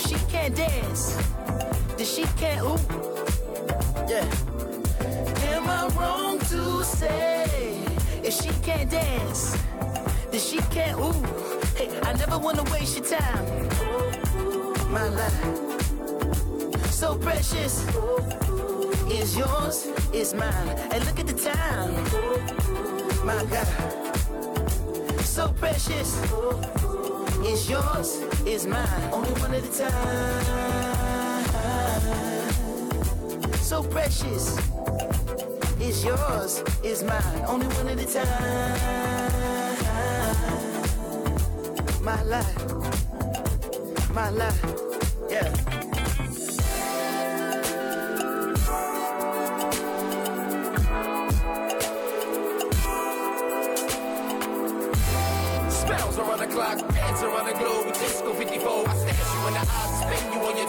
if 0.00 0.08
she 0.08 0.32
can't 0.32 0.56
dance, 0.56 1.16
then 1.96 2.06
she 2.06 2.22
can't 2.40 2.62
ooh? 2.64 2.80
Yeah. 4.08 4.26
Am 5.52 5.68
I 5.68 5.88
wrong 5.96 6.38
to 6.38 6.82
say 6.84 7.44
if 8.24 8.32
she 8.32 8.50
can't 8.62 8.90
dance, 8.90 9.58
then 10.30 10.40
she 10.40 10.58
can't 10.74 10.98
ooh? 10.98 11.12
Hey, 11.76 11.90
I 12.02 12.14
never 12.14 12.38
wanna 12.38 12.62
waste 12.72 12.96
your 12.96 13.06
time. 13.06 13.44
My 14.90 15.08
life, 15.08 15.44
so 16.90 17.16
precious. 17.16 17.84
Is 19.10 19.36
yours, 19.36 19.86
is 20.14 20.32
mine. 20.34 20.68
And 20.92 21.04
look 21.04 21.18
at 21.18 21.26
the 21.26 21.34
time. 21.34 21.92
My 23.26 23.44
God, 23.52 23.66
so 25.24 25.48
precious. 25.48 26.10
Is 27.50 27.68
yours, 27.68 28.22
is 28.46 28.64
mine. 28.64 29.10
Only 29.12 29.32
one 29.42 29.52
at 29.52 29.64
a 29.64 29.70
time. 29.76 30.44
So 33.56 33.82
precious. 33.82 34.56
Is 35.80 36.04
yours, 36.04 36.62
is 36.84 37.02
mine. 37.02 37.44
Only 37.48 37.66
one 37.66 37.88
at 37.88 37.98
a 37.98 38.06
time. 38.06 39.00
My 42.00 42.22
life, 42.22 42.64
my 44.14 44.30
life, 44.30 44.89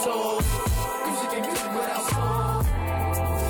toes. 0.02 0.44
Music 1.06 1.30
ain't 1.36 1.46
music 1.46 1.70
without 1.78 2.04
soul. 2.10 2.62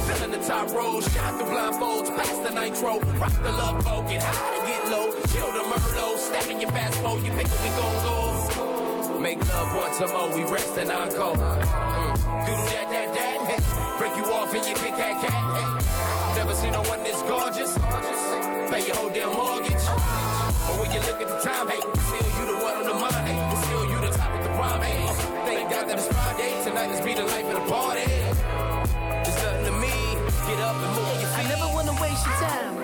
Filling 0.06 0.32
the 0.36 0.42
top 0.46 0.68
rows, 0.70 1.04
shot 1.12 1.38
the 1.38 1.44
blindfolds, 1.44 2.08
pass 2.16 2.36
the 2.44 2.50
nitro, 2.50 3.00
rock 3.18 3.32
the 3.42 3.52
love 3.52 3.82
boat, 3.84 4.08
get 4.08 4.22
high 4.22 4.56
and 4.58 4.66
get 4.68 4.82
low, 4.92 5.06
chill 5.32 5.50
the 5.56 5.64
Merlot, 5.70 6.18
step 6.18 6.46
in 6.50 6.60
your 6.60 6.70
fast 6.70 7.02
mode, 7.02 7.22
you 7.24 7.32
it, 7.32 7.48
we 7.62 7.68
gon' 7.80 7.96
go. 8.04 9.18
Make 9.18 9.38
love 9.48 9.76
once 9.76 10.00
a 10.00 10.08
more, 10.08 10.28
we 10.36 10.42
rest 10.50 10.76
and 10.76 10.90
encore. 10.90 11.36
Mm. 11.36 12.46
Do 12.46 12.52
that, 12.72 12.86
that, 12.90 13.08
that, 13.14 13.98
break 13.98 14.16
you 14.16 14.24
off 14.32 14.52
and 14.52 14.66
you 14.66 14.74
pick 14.74 14.96
that 14.96 15.24
cat. 15.24 16.36
Never 16.36 16.54
seen 16.54 16.72
no 16.72 16.82
one 16.82 17.02
this 17.02 17.22
gorgeous. 17.22 17.72
Pay 18.70 18.86
your 18.86 18.96
whole 18.96 19.10
damn 19.10 19.32
mortgage. 19.32 20.21
But 20.66 20.74
when 20.80 20.90
you 20.92 21.00
look 21.00 21.20
at 21.20 21.28
the 21.28 21.38
time, 21.42 21.68
hey, 21.68 21.80
still 21.80 22.28
you 22.38 22.44
the 22.52 22.58
one 22.62 22.76
on 22.76 22.86
the 22.86 22.94
mind, 22.94 23.26
hey, 23.26 23.38
still 23.64 23.84
you 23.90 23.98
the 24.00 24.10
top 24.16 24.32
of 24.32 24.42
the 24.44 24.50
hey. 24.50 24.94
Thank 25.46 25.70
God 25.70 25.88
that 25.88 25.98
it's 25.98 26.08
Friday, 26.08 26.62
tonight 26.64 27.04
be 27.04 27.14
the 27.14 27.24
life 27.24 27.46
of 27.46 27.54
the 27.60 27.66
party. 27.70 28.10
It's 29.26 29.38
nothing 29.42 29.64
to 29.66 29.72
me, 29.82 29.94
get 30.46 30.60
up 30.60 30.76
and 30.84 30.92
move 30.96 31.20
your 31.22 31.30
I 31.34 31.42
never 31.48 31.68
wanna 31.74 31.94
waste 32.00 32.24
your 32.26 32.38
time. 32.46 32.74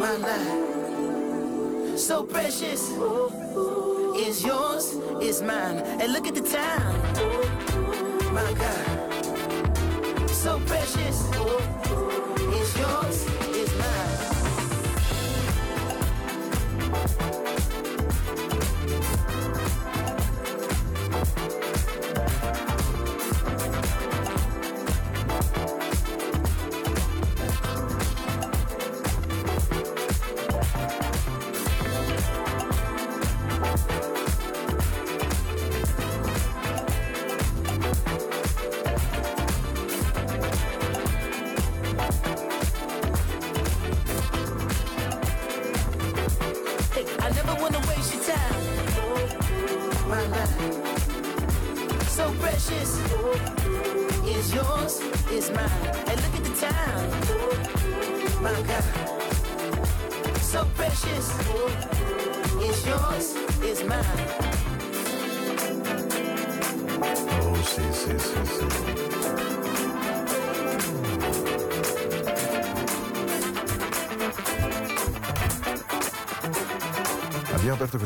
My 0.00 0.16
life, 0.16 1.98
so 1.98 2.24
precious. 2.24 2.82
Is 4.16 4.44
yours, 4.44 4.94
is 5.22 5.42
mine. 5.42 5.78
And 6.00 6.12
look 6.12 6.26
at 6.26 6.34
the 6.34 6.42
time. 6.42 6.96
My 8.34 8.52
God, 8.54 10.28
so 10.28 10.60
precious. 10.66 11.18
Is 12.60 12.76
yours, 12.78 13.18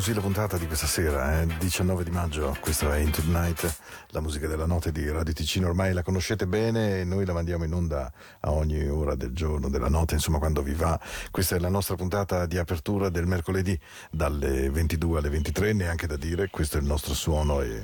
così 0.04 0.16
la 0.16 0.20
puntata 0.20 0.58
di 0.58 0.66
questa 0.66 0.86
sera, 0.86 1.40
eh, 1.40 1.46
19 1.46 2.04
di 2.04 2.10
maggio, 2.10 2.54
questo 2.60 2.92
è 2.92 2.98
Into 2.98 3.22
the 3.22 3.28
Night, 3.28 3.74
la 4.08 4.20
musica 4.20 4.46
della 4.46 4.66
notte 4.66 4.92
di 4.92 5.08
Radio 5.08 5.32
Ticino, 5.32 5.68
ormai 5.68 5.94
la 5.94 6.02
conoscete 6.02 6.46
bene 6.46 7.00
e 7.00 7.04
noi 7.04 7.24
la 7.24 7.32
mandiamo 7.32 7.64
in 7.64 7.72
onda 7.72 8.12
a 8.40 8.50
ogni 8.50 8.86
ora 8.86 9.14
del 9.14 9.32
giorno, 9.32 9.70
della 9.70 9.88
notte, 9.88 10.12
insomma 10.12 10.36
quando 10.36 10.60
vi 10.60 10.74
va. 10.74 11.00
Questa 11.30 11.56
è 11.56 11.58
la 11.58 11.70
nostra 11.70 11.94
puntata 11.94 12.44
di 12.44 12.58
apertura 12.58 13.08
del 13.08 13.26
mercoledì 13.26 13.80
dalle 14.10 14.68
22 14.68 15.20
alle 15.20 15.30
23, 15.30 15.72
neanche 15.72 16.06
da 16.06 16.16
dire, 16.16 16.50
questo 16.50 16.76
è 16.76 16.80
il 16.80 16.86
nostro 16.86 17.14
suono 17.14 17.62
e 17.62 17.80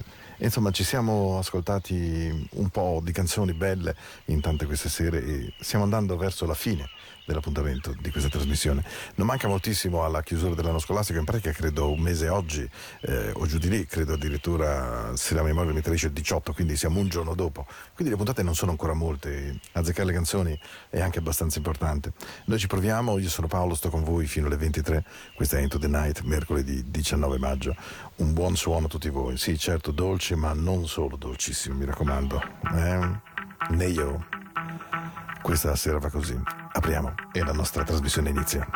insomma 0.46 0.70
ci 0.70 0.84
siamo 0.84 1.38
ascoltati 1.38 2.48
un 2.52 2.68
po' 2.68 3.00
di 3.02 3.12
canzoni 3.12 3.52
belle 3.52 3.94
in 4.26 4.40
tante 4.40 4.66
queste 4.66 4.88
sere 4.88 5.24
e 5.24 5.52
stiamo 5.60 5.84
andando 5.84 6.16
verso 6.16 6.46
la 6.46 6.54
fine 6.54 6.88
dell'appuntamento 7.30 7.94
di 8.00 8.10
questa 8.10 8.28
trasmissione. 8.28 8.84
Non 9.14 9.26
manca 9.26 9.48
moltissimo 9.48 10.04
alla 10.04 10.22
chiusura 10.22 10.54
dell'anno 10.54 10.78
scolastico, 10.78 11.18
in 11.18 11.24
pratica 11.24 11.52
credo 11.52 11.90
un 11.90 12.00
mese 12.00 12.28
oggi, 12.28 12.68
eh, 13.02 13.30
o 13.34 13.46
giù 13.46 13.58
di 13.58 13.68
lì, 13.68 13.86
credo 13.86 14.14
addirittura 14.14 15.16
se 15.16 15.34
la 15.34 15.42
memoria 15.42 15.72
mi 15.72 15.80
tradisce 15.80 16.06
il 16.06 16.12
18, 16.12 16.52
quindi 16.52 16.76
siamo 16.76 16.98
un 16.98 17.08
giorno 17.08 17.34
dopo. 17.34 17.66
Quindi 17.94 18.12
le 18.12 18.16
puntate 18.16 18.42
non 18.42 18.54
sono 18.54 18.72
ancora 18.72 18.94
molte, 18.94 19.60
azzeccare 19.72 20.08
le 20.08 20.14
canzoni 20.14 20.60
è 20.88 21.00
anche 21.00 21.18
abbastanza 21.18 21.58
importante. 21.58 22.12
Noi 22.46 22.58
ci 22.58 22.66
proviamo, 22.66 23.18
io 23.18 23.28
sono 23.28 23.46
Paolo, 23.46 23.74
sto 23.74 23.90
con 23.90 24.02
voi 24.02 24.26
fino 24.26 24.46
alle 24.46 24.56
23, 24.56 25.04
questa 25.34 25.58
è 25.58 25.60
Into 25.60 25.78
the 25.78 25.88
Night, 25.88 26.22
mercoledì 26.22 26.90
19 26.90 27.38
maggio. 27.38 27.76
Un 28.20 28.34
buon 28.34 28.54
suono 28.54 28.84
a 28.84 28.88
tutti 28.88 29.08
voi, 29.08 29.38
sì 29.38 29.56
certo 29.58 29.92
dolci, 29.92 30.34
ma 30.34 30.52
non 30.52 30.86
solo 30.86 31.16
dolcissimi, 31.16 31.74
mi 31.74 31.84
raccomando. 31.86 32.42
Eh? 32.74 33.20
Neyo. 33.70 34.26
Questa 35.40 35.74
sera 35.74 35.98
va 35.98 36.10
così. 36.10 36.38
Apriamo 36.72 37.14
e 37.32 37.42
la 37.42 37.52
nostra 37.52 37.82
trasmissione 37.82 38.28
inizia. 38.28 38.68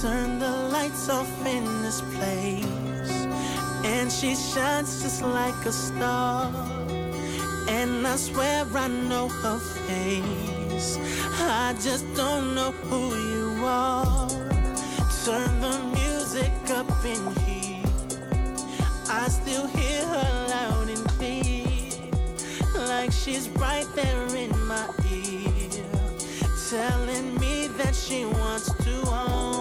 Turn 0.00 0.38
the 0.38 0.68
lights 0.70 1.08
off 1.08 1.28
in 1.44 1.64
this 1.82 2.00
place, 2.16 3.26
and 3.82 4.08
she 4.08 4.36
shines 4.36 5.02
just 5.02 5.20
like 5.22 5.66
a 5.66 5.72
star. 5.72 6.48
And 7.68 8.06
I 8.06 8.16
swear 8.16 8.64
I 8.72 8.86
know 8.86 9.26
her 9.42 9.58
I 11.68 11.74
just 11.80 12.06
don't 12.14 12.54
know 12.54 12.72
who 12.72 13.14
you 13.14 13.64
are. 13.64 14.28
Turn 15.24 15.60
the 15.60 15.78
music 15.94 16.52
up 16.70 16.90
in 17.04 17.36
here. 17.44 17.82
I 19.08 19.28
still 19.28 19.66
hear 19.66 20.04
her 20.04 20.46
loud 20.48 20.88
and 20.88 21.08
clear, 21.10 21.66
like 22.88 23.12
she's 23.12 23.48
right 23.50 23.86
there 23.94 24.26
in 24.36 24.50
my 24.66 24.88
ear, 25.10 25.84
telling 26.70 27.38
me 27.38 27.68
that 27.78 27.94
she 27.94 28.24
wants 28.24 28.72
to 28.84 29.08
own 29.08 29.55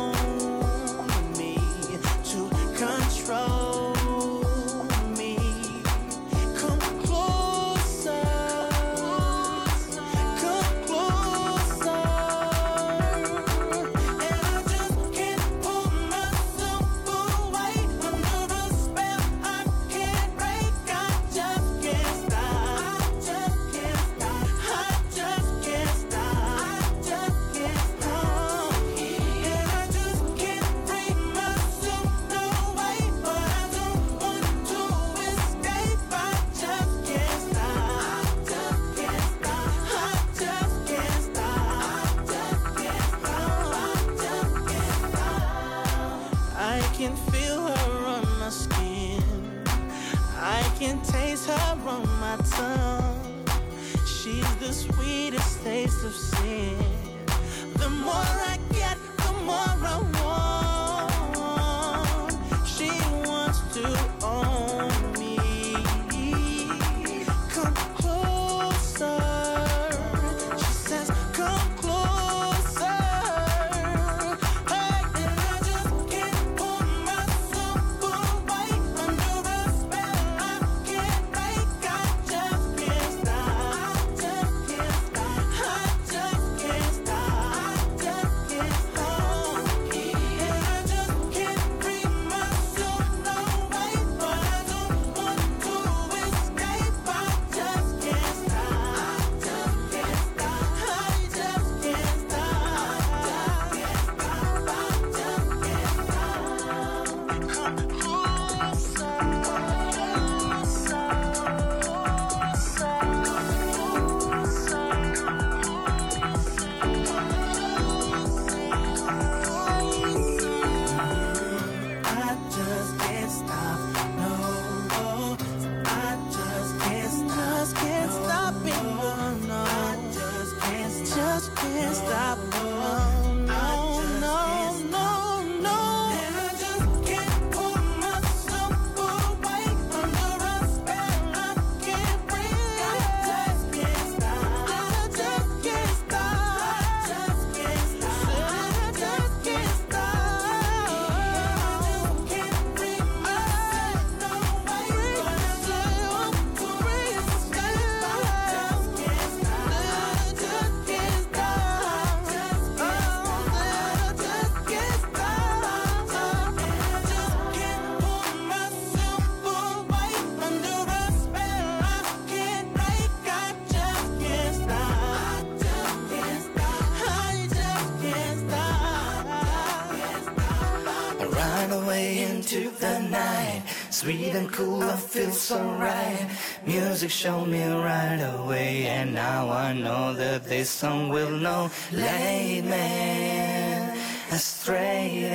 sweet 183.96 184.36
and 184.36 184.52
cool, 184.52 184.84
I 184.84 184.98
feel 184.98 185.32
so 185.32 185.58
right. 185.80 186.28
Music 186.66 187.10
showed 187.10 187.48
me 187.48 187.64
right 187.64 188.22
away, 188.36 188.88
and 188.88 189.14
now 189.14 189.50
I 189.50 189.72
know 189.72 190.14
that 190.14 190.44
this 190.44 190.70
song 190.70 191.08
will 191.08 191.32
know. 191.32 191.72
Late 191.94 192.66
man, 192.66 193.98
astray. 194.32 195.32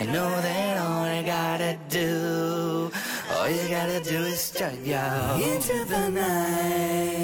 I 0.00 0.06
know 0.06 0.30
that 0.46 0.78
all 0.80 1.04
I 1.04 1.22
gotta 1.22 1.76
do, 1.90 2.90
all 3.32 3.48
you 3.50 3.68
gotta 3.68 4.00
do 4.00 4.18
is 4.32 4.50
jump 4.52 4.80
yo 4.86 5.04
into 5.52 5.84
the 5.84 6.08
night. 6.08 7.15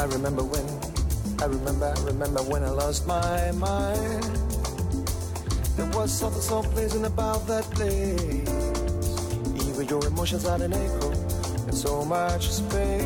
I 0.00 0.04
remember 0.04 0.42
when, 0.42 0.64
I 1.42 1.44
remember, 1.44 1.92
I 1.94 2.04
remember 2.04 2.42
when 2.44 2.64
I 2.64 2.70
lost 2.70 3.06
my 3.06 3.50
mind. 3.50 4.24
There 5.76 5.90
was 5.90 6.10
something 6.10 6.40
so 6.40 6.62
pleasing 6.62 7.04
about 7.04 7.46
that 7.48 7.64
place. 7.64 8.48
Even 9.68 9.86
your 9.88 10.02
emotions 10.06 10.48
had 10.48 10.62
an 10.62 10.72
echo 10.72 11.10
and 11.10 11.74
so 11.74 12.02
much 12.06 12.48
space. 12.48 13.04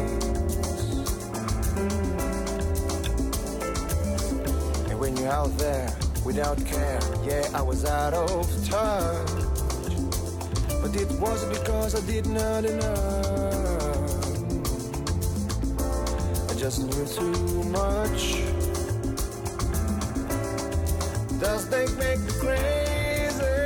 And 4.89 5.01
when 5.01 5.17
you're 5.17 5.33
out 5.33 5.59
there 5.59 5.93
without 6.25 6.65
care, 6.65 7.01
yeah, 7.25 7.49
I 7.55 7.61
was 7.61 7.85
out 7.85 8.15
of 8.15 8.47
touch. 8.69 9.31
But 10.81 10.95
it 10.95 11.11
was 11.19 11.45
because 11.59 11.97
I 11.97 12.07
did 12.07 12.27
not 12.27 12.65
enough. 12.65 13.44
Just 16.65 16.81
knew 16.81 17.05
too 17.05 17.63
much. 17.65 18.41
Does 21.39 21.69
that 21.69 21.91
make 21.99 22.23
me 22.25 22.39
crazy? 22.41 23.59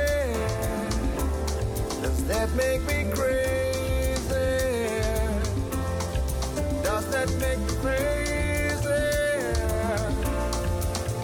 Does 2.01 2.19
that 2.27 2.49
make 2.57 2.81
me 2.91 3.09
crazy? 3.15 4.49
Does 6.83 7.05
that 7.13 7.29
make 7.39 7.59
me 7.59 7.73
crazy? 7.83 9.05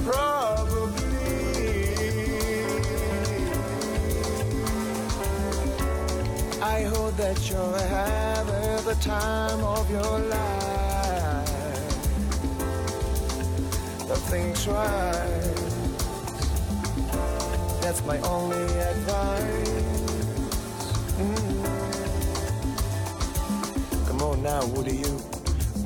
Probably. 0.05 1.03
I 6.61 6.83
hope 6.83 7.17
that 7.17 7.49
you're 7.49 7.79
having 7.79 8.85
the 8.85 8.95
time 9.01 9.59
of 9.59 9.91
your 9.91 10.19
life. 10.19 10.64
Things 14.29 14.67
right. 14.67 15.55
That's 17.81 18.03
my 18.05 18.17
only 18.21 18.57
advice. 18.57 19.69
Mm. 21.19 21.65
Come 24.07 24.21
on 24.23 24.41
now, 24.41 24.61
who 24.61 24.83
do 24.83 24.95
you, 24.95 25.21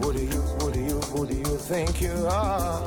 who 0.01 0.13
do 0.13 0.19
you, 0.24 0.41
who 0.41 0.72
do 0.72 0.79
you, 0.79 1.00
who 1.12 1.27
do 1.27 1.36
you 1.36 1.58
think 1.58 2.01
you 2.01 2.27
are? 2.27 2.86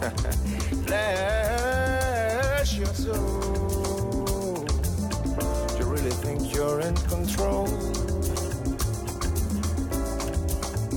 Bless 0.86 2.74
your 2.76 2.86
soul. 2.88 4.54
Do 4.64 5.78
you 5.78 5.84
really 5.84 6.10
think 6.10 6.52
you're 6.52 6.80
in 6.80 6.96
control? 6.96 7.68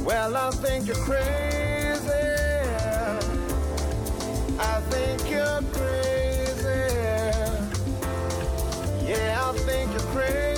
Well, 0.03 0.35
I 0.35 0.49
think 0.51 0.87
you're 0.87 0.95
crazy. 0.97 2.44
Think 4.89 5.29
you're 5.29 5.61
crazy. 5.73 6.69
Yeah, 9.07 9.43
I 9.43 9.53
think 9.57 9.91
you're 9.91 10.01
crazy. 10.13 10.54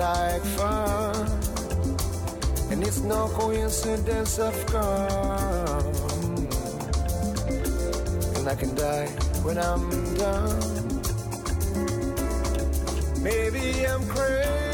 Like 0.00 0.42
fun. 0.56 1.14
And 2.70 2.82
it's 2.82 3.00
no 3.00 3.28
coincidence 3.28 4.38
I've 4.38 4.66
come 4.66 5.94
and 8.36 8.48
I 8.48 8.54
can 8.54 8.74
die 8.74 9.08
when 9.44 9.58
I'm 9.58 9.90
done. 10.14 11.02
Maybe 13.22 13.86
I'm 13.86 14.06
crazy. 14.08 14.69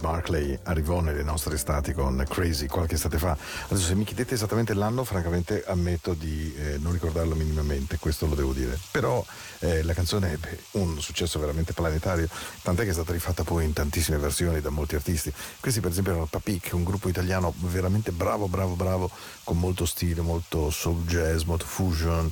Barclay 0.00 0.58
arrivò 0.64 1.00
nelle 1.00 1.22
nostre 1.22 1.54
estati 1.54 1.92
con 1.92 2.24
Crazy 2.28 2.66
qualche 2.66 2.94
estate 2.94 3.18
fa? 3.18 3.36
Adesso 3.68 3.86
se 3.86 3.94
mi 3.94 4.04
chiedete 4.04 4.34
esattamente 4.34 4.74
l'anno, 4.74 5.04
francamente 5.04 5.62
ammetto 5.66 6.14
di 6.14 6.52
eh, 6.56 6.78
non 6.78 6.92
ricordarlo 6.92 7.34
minimamente, 7.34 7.98
questo 7.98 8.26
lo 8.26 8.34
devo 8.34 8.52
dire. 8.52 8.78
Però 8.90 9.24
eh, 9.60 9.82
la 9.82 9.92
canzone 9.92 10.32
ebbe 10.32 10.58
un 10.72 11.00
successo 11.00 11.38
veramente 11.38 11.72
planetario, 11.72 12.28
tant'è 12.62 12.84
che 12.84 12.90
è 12.90 12.92
stata 12.94 13.12
rifatta 13.12 13.44
poi 13.44 13.64
in 13.64 13.72
tantissime 13.72 14.18
versioni 14.18 14.60
da 14.60 14.70
molti 14.70 14.94
artisti. 14.94 15.32
Questi 15.60 15.80
per 15.80 15.90
esempio 15.90 16.12
erano 16.12 16.26
Papic, 16.26 16.70
un 16.72 16.84
gruppo 16.84 17.08
italiano 17.08 17.52
veramente 17.58 18.10
bravo, 18.10 18.48
bravo, 18.48 18.74
bravo, 18.74 19.10
con 19.50 19.58
molto 19.58 19.84
stile, 19.84 20.20
molto 20.20 20.70
soul 20.70 21.04
jazz, 21.06 21.42
molto 21.42 21.64
fusion, 21.64 22.30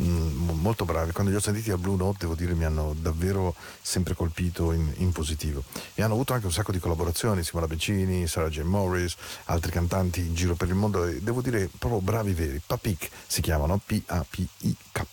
mm, 0.00 0.50
molto 0.60 0.84
bravi. 0.84 1.10
Quando 1.10 1.32
li 1.32 1.36
ho 1.36 1.40
sentiti 1.40 1.72
a 1.72 1.76
Blue 1.76 1.96
Note, 1.96 2.18
devo 2.20 2.36
dire, 2.36 2.54
mi 2.54 2.64
hanno 2.64 2.94
davvero 2.96 3.56
sempre 3.82 4.14
colpito 4.14 4.70
in, 4.70 4.88
in 4.98 5.10
positivo. 5.10 5.64
E 5.94 6.02
hanno 6.02 6.14
avuto 6.14 6.32
anche 6.32 6.46
un 6.46 6.52
sacco 6.52 6.70
di 6.70 6.78
collaborazioni, 6.78 7.42
Simona 7.42 7.66
Beccini, 7.66 8.28
Sarah 8.28 8.48
J. 8.48 8.60
Morris, 8.60 9.16
altri 9.46 9.72
cantanti 9.72 10.20
in 10.20 10.32
giro 10.36 10.54
per 10.54 10.68
il 10.68 10.76
mondo, 10.76 11.06
e 11.06 11.20
devo 11.20 11.42
dire 11.42 11.68
proprio 11.76 12.00
bravi 12.00 12.34
veri. 12.34 12.62
Papic 12.64 13.10
si 13.26 13.40
chiamano, 13.40 13.80
P-A-P-I-K, 13.84 15.06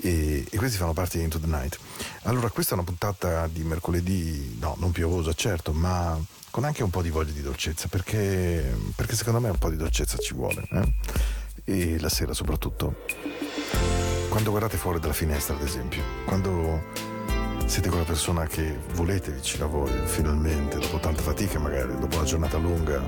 e, 0.00 0.46
e 0.48 0.56
questi 0.56 0.78
fanno 0.78 0.92
parte 0.92 1.18
di 1.18 1.24
Into 1.24 1.40
the 1.40 1.48
Night. 1.48 1.76
Allora, 2.22 2.50
questa 2.50 2.70
è 2.70 2.74
una 2.74 2.86
puntata 2.86 3.48
di 3.48 3.64
mercoledì, 3.64 4.58
no, 4.60 4.76
non 4.78 4.92
piovosa, 4.92 5.32
certo, 5.32 5.72
ma 5.72 6.16
con 6.54 6.62
anche 6.62 6.84
un 6.84 6.90
po' 6.90 7.02
di 7.02 7.10
voglia 7.10 7.32
di 7.32 7.42
dolcezza, 7.42 7.88
perché, 7.88 8.76
perché 8.94 9.16
secondo 9.16 9.40
me 9.40 9.48
un 9.48 9.58
po' 9.58 9.70
di 9.70 9.76
dolcezza 9.76 10.18
ci 10.18 10.34
vuole. 10.34 10.62
eh? 10.70 10.92
E 11.64 11.98
la 11.98 12.08
sera 12.08 12.32
soprattutto. 12.32 13.02
Quando 14.28 14.50
guardate 14.50 14.76
fuori 14.76 15.00
dalla 15.00 15.14
finestra, 15.14 15.56
ad 15.56 15.62
esempio, 15.62 16.00
quando 16.24 16.80
siete 17.66 17.88
quella 17.88 18.04
persona 18.04 18.46
che 18.46 18.78
volete 18.92 19.32
vicino 19.32 19.64
a 19.64 19.66
voi, 19.66 19.90
finalmente, 20.04 20.78
dopo 20.78 21.00
tanta 21.00 21.22
fatica 21.22 21.58
magari, 21.58 21.98
dopo 21.98 22.18
una 22.18 22.24
giornata 22.24 22.56
lunga, 22.56 23.04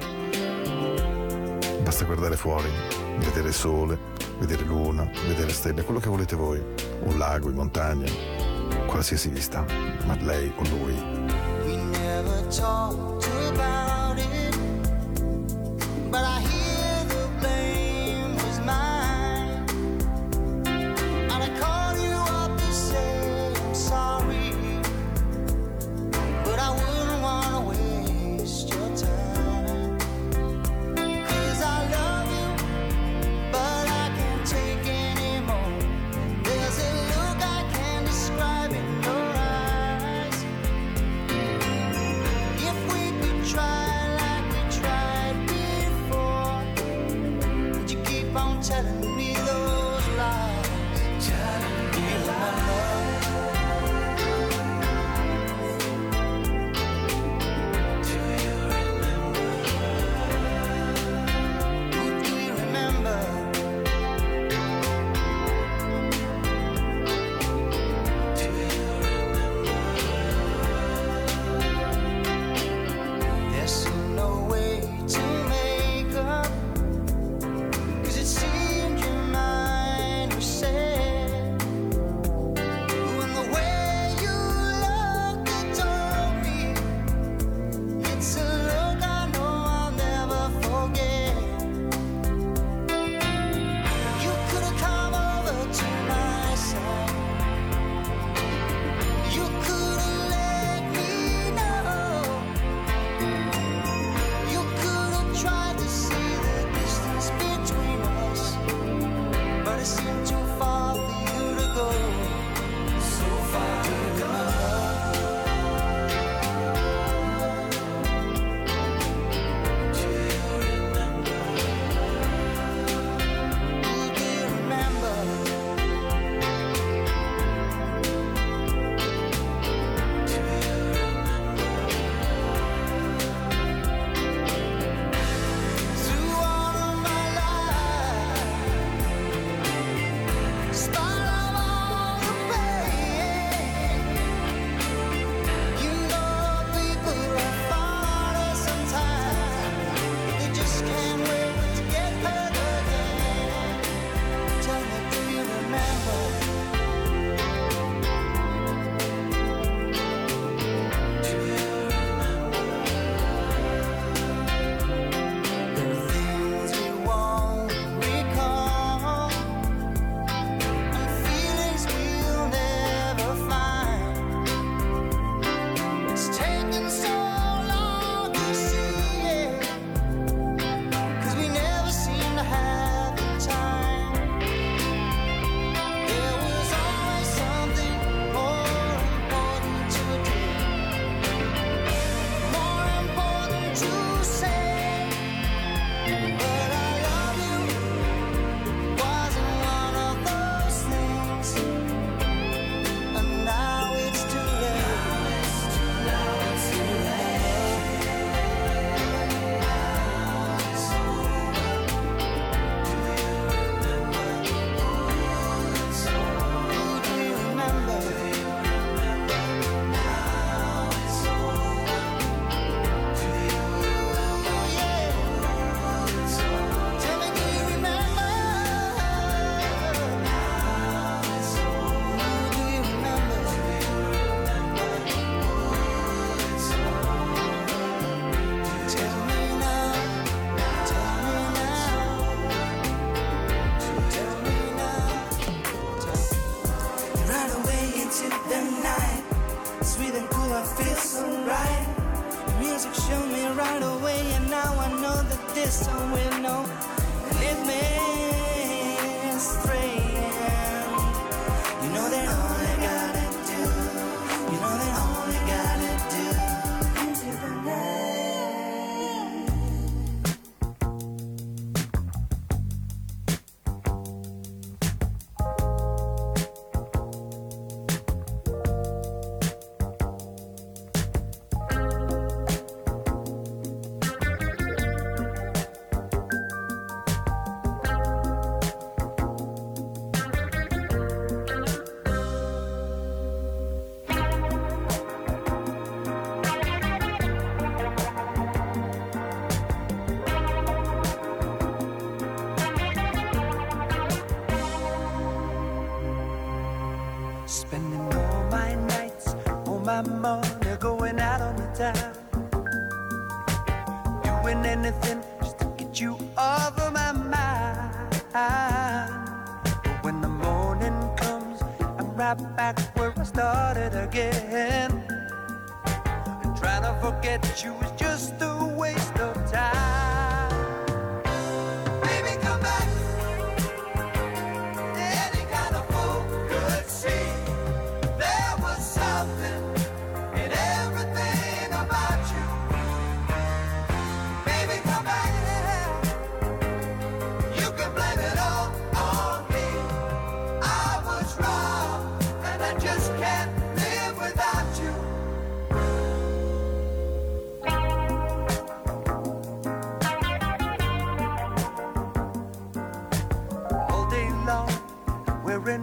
basta 1.83 2.05
guardare 2.05 2.37
fuori, 2.37 2.69
vedere 3.19 3.53
sole, 3.53 3.97
vedere 4.41 4.65
luna, 4.65 5.09
vedere 5.25 5.53
stelle, 5.53 5.85
quello 5.85 6.01
che 6.01 6.09
volete 6.09 6.35
voi, 6.35 6.61
un 7.05 7.17
lago 7.17 7.49
in 7.49 7.55
montagna, 7.55 8.11
qualsiasi 8.87 9.29
vista, 9.29 9.65
ma 10.05 10.17
lei 10.17 10.53
o 10.57 10.63
lui 10.65 11.46
그저 12.27 12.91
두방 13.21 13.96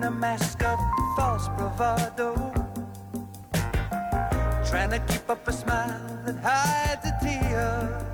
a 0.04 0.12
mask 0.12 0.62
of 0.64 0.80
false 1.16 1.48
bravado. 1.58 2.36
Trying 4.70 4.90
to 4.90 5.00
keep 5.08 5.30
up 5.30 5.48
a 5.48 5.54
smile 5.54 6.20
that 6.26 6.36
hides 6.44 7.06
a 7.06 7.14
tear. 7.24 8.06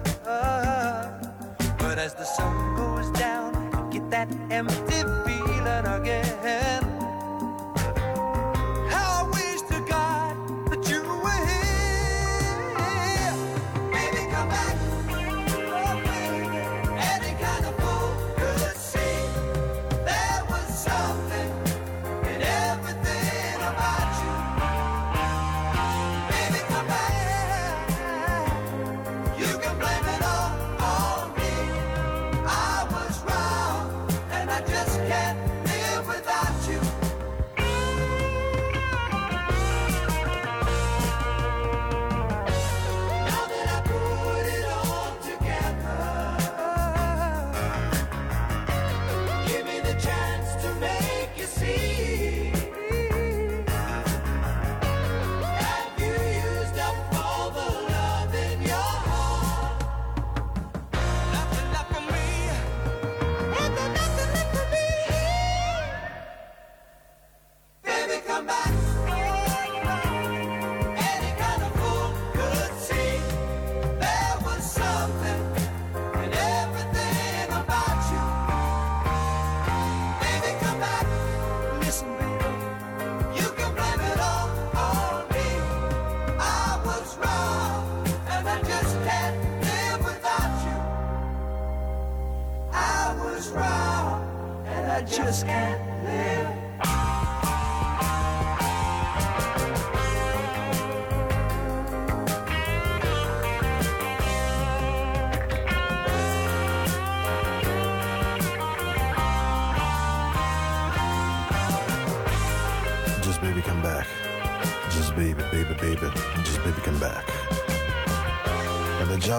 But 1.80 1.98
as 1.98 2.14
the 2.14 2.26
sun 2.26 2.76
goes 2.76 3.10
down, 3.18 3.56
I 3.74 3.90
get 3.90 4.10
that 4.12 4.30
empty 4.52 5.29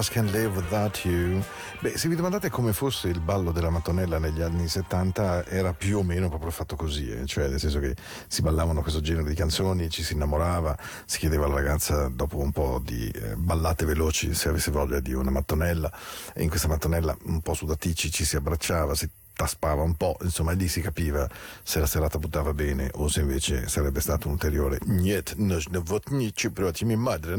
Just 0.01 0.13
can't 0.15 0.33
live 0.33 0.57
without 0.57 1.05
you. 1.05 1.45
Beh, 1.81 1.99
se 1.99 2.09
vi 2.09 2.15
domandate 2.15 2.49
come 2.49 2.73
fosse 2.73 3.09
il 3.09 3.21
ballo 3.21 3.53
della 3.53 3.69
mattonella 3.69 4.19
negli 4.19 4.41
anni 4.41 4.67
70, 4.67 5.45
era 5.45 5.75
più 5.75 5.99
o 5.99 6.03
meno 6.03 6.31
proprio 6.31 6.51
fatto 6.51 6.75
così, 6.75 7.11
eh? 7.11 7.27
cioè 7.27 7.49
nel 7.49 7.61
senso 7.61 7.81
che 7.81 7.95
si 8.27 8.41
ballavano 8.41 8.81
questo 8.81 9.03
genere 9.03 9.29
di 9.29 9.35
canzoni, 9.35 9.91
ci 9.91 10.03
si 10.03 10.15
innamorava, 10.15 10.75
si 11.05 11.19
chiedeva 11.19 11.45
alla 11.45 11.57
ragazza 11.57 12.09
dopo 12.09 12.39
un 12.39 12.51
po' 12.51 12.81
di 12.83 13.11
eh, 13.11 13.37
ballate 13.37 13.85
veloci 13.85 14.33
se 14.33 14.49
avesse 14.49 14.71
voglia 14.71 15.01
di 15.01 15.13
una 15.13 15.31
mattonella 15.31 15.93
e 16.33 16.45
in 16.45 16.49
questa 16.49 16.69
mattonella 16.69 17.15
un 17.25 17.43
po' 17.43 17.53
sudaticci 17.53 18.11
ci 18.11 18.25
si 18.25 18.37
abbracciava, 18.37 18.95
si 18.95 19.07
taspava 19.41 19.81
un 19.81 19.95
po', 19.95 20.19
insomma, 20.21 20.53
lì 20.53 20.69
si 20.69 20.83
capiva 20.83 21.27
se 21.63 21.81
la 21.81 21.87
serata 21.87 22.19
buttava 22.19 22.53
bene 22.53 22.91
o 22.97 23.09
se 23.09 23.21
invece 23.21 23.69
sarebbe 23.69 24.01
stato 24.01 24.27
un 24.27 24.35
ulteriore 24.35 24.79
Niet, 24.85 25.35
nož 25.37 25.69
ne 25.71 25.79
vot 25.79 26.11
nici 26.11 26.51
proti 26.51 26.85
mi 26.85 26.95
madre, 26.95 27.37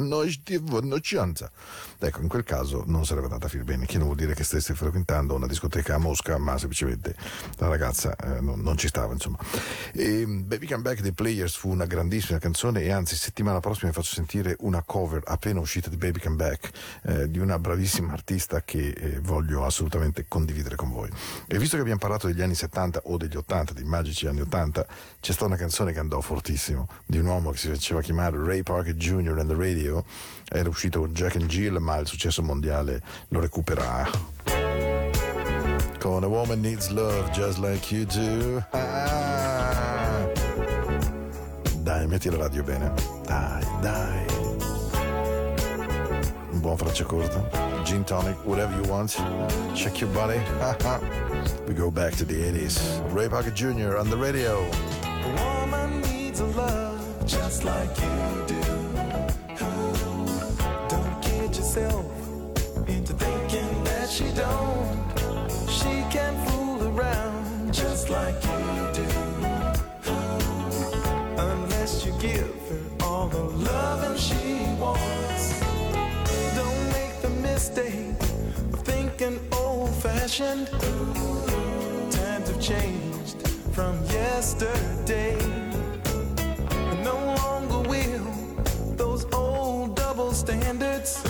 vonnocianza. 0.62 1.52
Ecco, 2.00 2.22
in 2.22 2.28
quel 2.28 2.44
caso 2.44 2.84
non 2.88 3.06
sarebbe 3.06 3.26
andata 3.26 3.46
a 3.46 3.50
finire 3.50 3.72
bene, 3.72 3.86
che 3.86 3.98
non 3.98 4.06
vuol 4.06 4.18
dire 4.18 4.34
che 4.34 4.44
stesse 4.44 4.74
frequentando 4.74 5.36
una 5.36 5.46
discoteca 5.46 5.94
a 5.94 5.98
Mosca, 6.00 6.40
ma 6.40 6.58
semplicemente 6.58 7.16
la 7.58 7.68
ragazza 7.68 8.16
eh, 8.16 8.42
non, 8.42 8.62
non 8.62 8.78
ci 8.78 8.88
stava, 8.88 9.14
insomma. 9.14 9.38
E, 9.94 10.26
Baby 10.26 10.66
Come 10.66 10.82
Back 10.82 11.02
dei 11.02 11.14
Players 11.14 11.56
fu 11.56 11.70
una 11.70 11.86
grandissima 11.86 12.40
canzone 12.40 12.82
e 12.82 12.92
anzi 12.92 13.16
settimana 13.16 13.60
prossima 13.60 13.92
vi 13.92 13.96
faccio 13.96 14.16
sentire 14.16 14.56
una 14.62 14.82
cover 14.84 15.22
appena 15.26 15.60
uscita 15.60 15.88
di 15.88 15.98
Baby 15.98 16.20
Come 16.20 16.36
Back 16.36 16.72
eh, 17.04 17.30
di 17.30 17.38
una 17.38 17.60
bravissima 17.60 18.12
artista 18.12 18.64
che 18.64 18.90
eh, 18.90 19.20
voglio 19.20 19.64
assolutamente 19.66 20.26
condividere 20.28 20.76
con 20.76 20.90
voi. 20.90 21.10
E 21.46 21.60
visto 21.60 21.76
che 21.76 21.82
abbiamo 21.82 21.91
parlato 21.98 22.28
degli 22.28 22.42
anni 22.42 22.56
70 22.56 23.02
o 23.06 23.18
degli 23.18 23.36
80, 23.36 23.74
dei 23.74 23.84
magici 23.84 24.28
anni 24.28 24.42
80, 24.42 24.86
c'è 25.20 25.32
stata 25.32 25.46
una 25.46 25.56
canzone 25.56 25.92
che 25.92 26.00
andò 26.00 26.20
fortissimo 26.22 26.88
di 27.06 27.18
un 27.18 27.26
uomo 27.26 27.52
che 27.52 27.58
si 27.58 27.68
faceva 27.70 28.02
chiamare 28.02 28.38
Ray 28.44 28.64
Parker 28.64 28.94
Jr. 28.94 29.38
on 29.38 29.48
the 29.48 29.56
radio, 29.56 30.04
era 30.48 30.70
uscito 30.70 31.00
con 31.00 31.14
Jack 31.14 31.36
and 31.36 31.46
Jill, 31.46 31.78
ma 31.78 31.98
il 31.98 32.08
successo 32.08 32.42
mondiale 32.42 33.02
lo 33.30 33.40
recupera. 33.40 34.10
Con 36.00 36.24
A 36.24 36.28
Woman 36.28 36.60
Needs 36.60 36.90
Love 36.90 37.30
Just 37.32 37.60
Like 37.60 37.94
You 37.94 38.06
Do. 38.06 38.66
Ah. 38.72 40.30
Dai, 41.78 42.08
metti 42.08 42.30
la 42.30 42.38
radio 42.38 42.64
bene. 42.64 42.92
Dai, 43.26 43.66
dai. 43.82 44.51
Un 46.54 46.60
buon. 46.60 46.78
Gin 47.86 48.04
tonic, 48.04 48.36
whatever 48.46 48.76
you 48.76 48.90
want. 48.90 49.18
Check 49.76 50.02
your 50.02 50.10
body. 50.10 50.40
we 51.68 51.74
go 51.74 51.90
back 51.90 52.14
to 52.16 52.26
the 52.26 52.36
80s. 52.36 53.02
Ray 53.14 53.30
Parker 53.30 53.52
Jr. 53.52 53.98
on 53.98 54.10
the 54.10 54.18
radio. 54.18 54.60
A 55.04 55.30
woman 55.44 56.02
needs 56.02 56.40
a 56.42 56.46
love 56.46 57.00
just 57.26 57.64
like 57.64 57.90
you 58.00 58.46
do. 58.48 58.62
Don't 60.90 61.56
yourself 61.56 62.06
into 62.88 63.14
thinking 63.14 63.84
that 63.86 64.10
she 64.10 64.26
don't. 64.32 65.70
She 65.70 66.04
can 66.10 66.34
fool 66.48 66.84
around 66.88 67.74
just 67.74 68.10
like 68.10 68.36
you 68.44 68.92
do. 68.94 69.08
Unless 71.38 72.06
you 72.06 72.12
give 72.20 72.70
her 72.70 73.06
all 73.06 73.28
the 73.28 73.44
loving 73.44 74.18
she 74.18 74.66
wants. 74.80 75.21
Mistake 77.74 78.20
of 78.74 78.82
thinking 78.82 79.40
old 79.54 79.96
fashioned. 80.04 80.68
Times 82.12 82.50
have 82.50 82.60
changed 82.60 83.48
from 83.72 83.96
yesterday. 84.08 85.38
No 87.02 87.16
longer 87.38 87.80
will 87.88 88.26
those 88.98 89.26
old 89.34 89.96
double 89.96 90.34
standards 90.34 91.24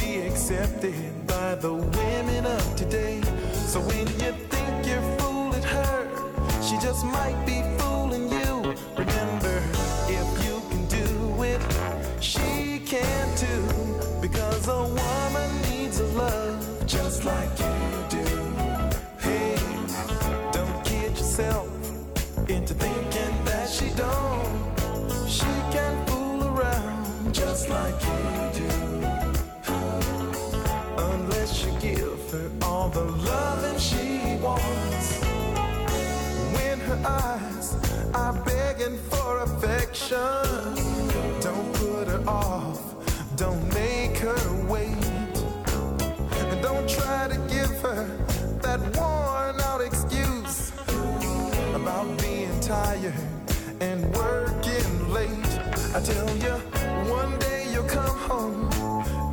be 0.00 0.20
accepted 0.20 1.26
by 1.26 1.56
the 1.56 1.74
women 1.74 2.46
of 2.46 2.76
today. 2.76 3.20
So 3.66 3.80
when 3.80 4.06
you 4.22 4.32
think 4.48 4.86
you're 4.86 5.18
fooling 5.18 5.64
her, 5.64 6.62
she 6.62 6.78
just 6.78 7.04
might 7.04 7.44
be 7.44 7.62
fooling 7.82 8.30
you. 8.30 8.76
Remember, 8.96 9.56
if 10.06 10.28
you 10.44 10.62
can 10.70 10.86
do 10.86 11.42
it, 11.42 11.60
she 12.22 12.78
can 12.86 13.36
too. 13.36 13.69
Because 14.60 14.76
a 14.76 14.82
woman 14.92 15.62
needs 15.70 16.00
a 16.00 16.06
love 16.08 16.86
just 16.86 17.24
like 17.24 17.48
you 17.58 17.74
do. 18.10 18.26
Hey, 19.18 19.56
don't 20.52 20.84
kid 20.84 21.12
yourself 21.12 21.68
into 22.46 22.74
thinking 22.74 23.44
that 23.46 23.70
she 23.70 23.88
don't. 23.96 25.26
She 25.26 25.50
can 25.72 26.06
fool 26.06 26.44
around 26.48 27.32
just 27.32 27.70
like 27.70 27.94
you 28.04 28.60
do. 28.60 28.70
Unless 30.98 31.64
you 31.64 31.72
give 31.80 32.30
her 32.32 32.50
all 32.62 32.90
the 32.90 33.04
loving 33.04 33.78
she 33.78 34.36
wants. 34.42 35.20
When 36.54 36.80
her 36.80 37.00
eyes 37.06 37.76
are 38.12 38.34
begging 38.44 38.98
for 39.08 39.38
affection, 39.38 40.18
don't 41.40 41.72
put 41.72 42.08
her 42.08 42.22
off. 42.28 42.69
Try 46.94 47.28
to 47.28 47.36
give 47.48 47.70
her 47.82 48.04
that 48.62 48.80
worn 48.96 49.60
out 49.60 49.80
excuse 49.80 50.72
about 51.74 52.06
being 52.20 52.58
tired 52.60 53.14
and 53.80 54.02
working 54.14 55.12
late. 55.12 55.52
I 55.94 56.00
tell 56.00 56.28
you, 56.36 56.54
one 57.10 57.38
day 57.38 57.66
you'll 57.72 57.84
come 57.84 58.16
home 58.30 58.68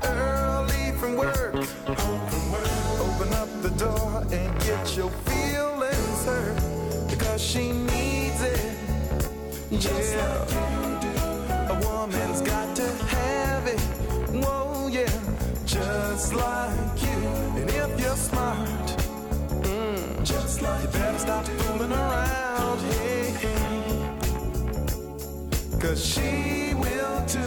early 0.04 0.92
from 1.00 1.16
work. 1.18 1.56
Open 3.06 3.34
up 3.34 3.50
the 3.62 3.72
door 3.78 4.24
and 4.32 4.60
get 4.62 4.96
your 4.96 5.10
feelings 5.30 6.26
hurt 6.26 7.10
because 7.10 7.42
she 7.42 7.72
needs 7.72 8.42
it. 8.42 8.62
Yeah, 9.70 11.70
a 11.70 11.80
woman's 11.86 12.42
got 12.42 12.76
to 12.76 12.88
have 13.16 13.68
it. 13.68 13.80
Whoa, 14.44 14.88
yeah, 14.88 15.10
just 15.88 16.34
like 16.34 17.02
you. 17.02 17.20
And 17.60 17.70
if 17.70 18.00
you're 18.02 18.16
smart, 18.16 18.88
mm, 19.64 20.24
just 20.24 20.62
like 20.62 20.82
you 20.84 20.90
better 20.90 21.20
stop 21.20 21.46
fooling 21.46 21.94
around. 21.94 22.80
Hey, 22.92 23.24
hey. 23.44 24.20
Cause 25.80 26.00
she 26.12 26.74
will 26.84 27.26
too. 27.26 27.47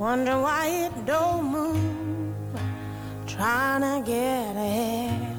Wondering 0.00 0.40
why 0.40 0.66
it 0.86 1.04
don't 1.04 1.44
move, 1.44 2.34
trying 3.26 3.82
to 3.82 4.10
get 4.10 4.56
ahead, 4.56 5.36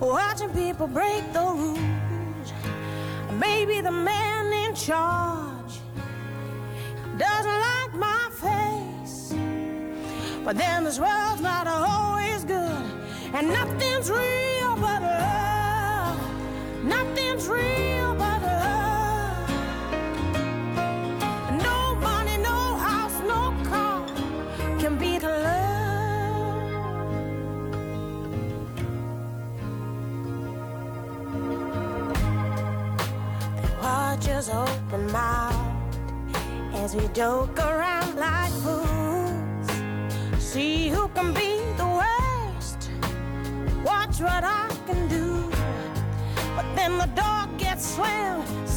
watching 0.00 0.50
people 0.50 0.88
break 0.88 1.22
the 1.32 1.40
rules. 1.40 2.52
Maybe 3.38 3.80
the 3.80 3.92
man 3.92 4.52
in 4.64 4.74
charge 4.74 5.74
doesn't 7.16 7.60
like 7.68 7.94
my 7.94 8.28
face, 8.32 9.32
but 10.44 10.58
then 10.58 10.82
this 10.82 10.98
world's 10.98 11.40
not 11.40 11.68
always 11.68 12.42
good, 12.42 12.82
and 13.32 13.48
nothing's 13.48 14.10
real 14.10 14.49
as 35.16 36.94
we 36.94 37.08
joke 37.08 37.58
around 37.58 38.16
like 38.16 38.52
fools. 38.62 39.68
See 40.38 40.88
who 40.88 41.08
can 41.08 41.32
be 41.34 41.58
the 41.76 41.86
worst. 41.86 42.90
Watch 43.84 44.20
what 44.20 44.44
I 44.44 44.68
can 44.86 45.08
do. 45.08 45.50
But 46.56 46.66
then 46.76 46.98
the 46.98 47.06
door 47.06 47.48
gets 47.58 47.84
slammed, 47.84 48.68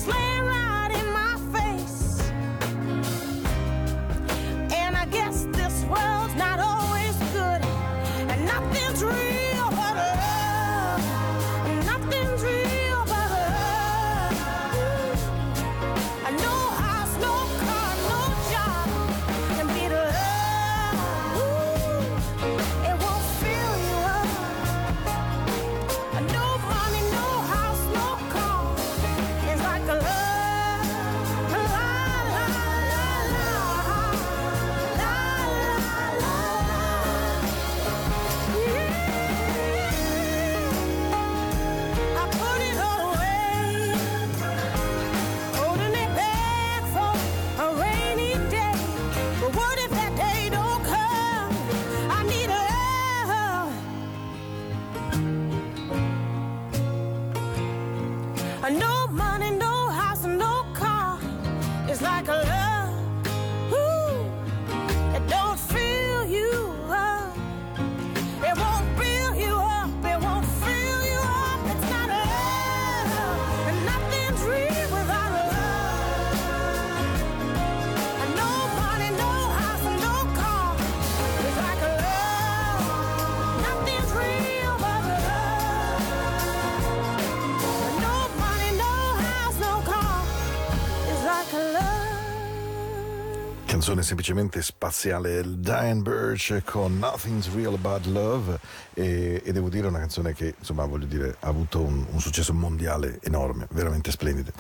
canzone 93.84 94.08
semplicemente 94.08 94.62
spaziale, 94.62 95.44
Diane 95.60 96.00
Birch 96.00 96.62
con 96.64 97.00
Nothing's 97.00 97.54
Real 97.54 97.74
About 97.74 98.06
Love 98.06 98.58
e, 98.94 99.42
e 99.44 99.52
devo 99.52 99.68
dire 99.68 99.88
una 99.88 100.00
canzone 100.00 100.34
che 100.34 100.56
insomma 100.58 100.86
voglio 100.86 101.06
dire 101.06 101.36
ha 101.42 101.50
avuto 101.50 101.82
un, 101.82 102.06
un, 102.10 102.22
successo 102.22 102.54
mondiale 102.54 103.20
enorme, 103.24 103.68
veramente 103.72 104.10
splendido, 104.10 104.54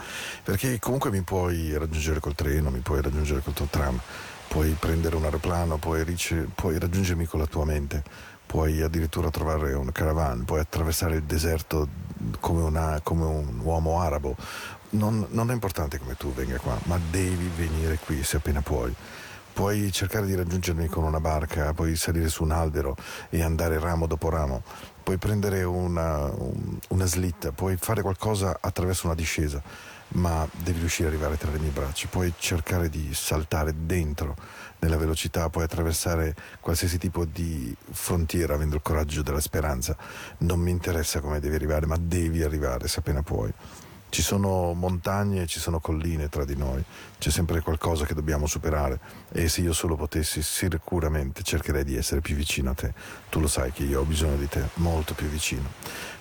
perché 0.43 0.77
comunque 0.77 1.09
mi 1.09 1.21
puoi 1.21 1.71
raggiungere 1.77 2.19
col 2.19 2.35
treno, 2.35 2.69
mi 2.69 2.81
puoi 2.81 3.01
raggiungere 3.01 3.39
col 3.39 3.53
tuo 3.53 3.67
tram, 3.69 3.97
puoi 4.49 4.75
prendere 4.77 5.15
un 5.15 5.23
aeroplano, 5.23 5.77
puoi, 5.77 6.03
ric- 6.03 6.47
puoi 6.53 6.77
raggiungermi 6.77 7.25
con 7.25 7.39
la 7.39 7.47
tua 7.47 7.63
mente, 7.63 8.03
puoi 8.45 8.81
addirittura 8.81 9.29
trovare 9.29 9.73
un 9.73 9.89
caravan, 9.93 10.43
puoi 10.43 10.59
attraversare 10.59 11.15
il 11.15 11.23
deserto 11.23 11.87
come, 12.41 12.61
una, 12.61 12.99
come 13.01 13.23
un 13.23 13.59
uomo 13.61 14.01
arabo, 14.01 14.35
non, 14.93 15.27
non, 15.29 15.49
è 15.51 15.53
importante 15.53 15.99
come 15.99 16.15
tu 16.15 16.33
venga 16.33 16.57
qua, 16.57 16.77
ma 16.83 16.99
devi 17.09 17.49
venire 17.55 17.97
qui 18.03 18.23
se 18.23 18.37
appena 18.37 18.61
puoi. 18.61 18.93
Puoi 19.53 19.91
cercare 19.91 20.25
di 20.25 20.33
raggiungermi 20.33 20.87
con 20.87 21.03
una 21.03 21.19
barca, 21.19 21.73
puoi 21.73 21.95
salire 21.95 22.27
su 22.27 22.43
un 22.43 22.51
albero 22.51 22.95
e 23.29 23.43
andare 23.43 23.77
ramo 23.77 24.07
dopo 24.07 24.29
ramo, 24.29 24.63
puoi 25.03 25.17
prendere 25.17 25.63
una, 25.63 26.31
una 26.89 27.05
slitta, 27.05 27.51
puoi 27.51 27.77
fare 27.77 28.01
qualcosa 28.01 28.57
attraverso 28.59 29.05
una 29.05 29.15
discesa, 29.15 29.61
ma 30.13 30.47
devi 30.51 30.79
riuscire 30.79 31.07
ad 31.07 31.13
arrivare 31.13 31.37
tra 31.37 31.51
le 31.51 31.59
mie 31.59 31.69
braccia, 31.69 32.07
puoi 32.07 32.33
cercare 32.39 32.89
di 32.89 33.13
saltare 33.13 33.73
dentro 33.85 34.35
nella 34.79 34.97
velocità, 34.97 35.49
puoi 35.49 35.65
attraversare 35.65 36.35
qualsiasi 36.59 36.97
tipo 36.97 37.23
di 37.23 37.75
frontiera 37.91 38.55
avendo 38.55 38.75
il 38.75 38.81
coraggio 38.81 39.21
della 39.21 39.39
speranza. 39.39 39.95
Non 40.39 40.59
mi 40.59 40.71
interessa 40.71 41.19
come 41.19 41.39
devi 41.39 41.55
arrivare, 41.55 41.85
ma 41.85 41.97
devi 41.97 42.41
arrivare 42.41 42.87
se 42.87 42.99
appena 42.99 43.21
puoi. 43.21 43.53
Ci 44.13 44.21
sono 44.21 44.73
montagne, 44.73 45.47
ci 45.47 45.59
sono 45.59 45.79
colline 45.79 46.29
tra 46.29 46.45
di 46.45 46.55
noi, 46.55 46.83
c'è 47.17 47.31
sempre 47.31 47.61
qualcosa 47.61 48.05
che 48.05 48.13
dobbiamo 48.13 48.45
superare. 48.45 48.99
E 49.31 49.49
se 49.49 49.61
io 49.61 49.73
solo 49.73 49.95
potessi 49.95 50.43
sicuramente 50.43 51.41
cercherei 51.41 51.83
di 51.83 51.97
essere 51.97 52.21
più 52.21 52.35
vicino 52.35 52.69
a 52.69 52.73
te. 52.75 52.93
Tu 53.31 53.39
lo 53.39 53.47
sai 53.47 53.71
che 53.71 53.81
io 53.81 54.01
ho 54.01 54.03
bisogno 54.03 54.35
di 54.35 54.47
te, 54.47 54.69
molto 54.75 55.15
più 55.15 55.25
vicino, 55.25 55.67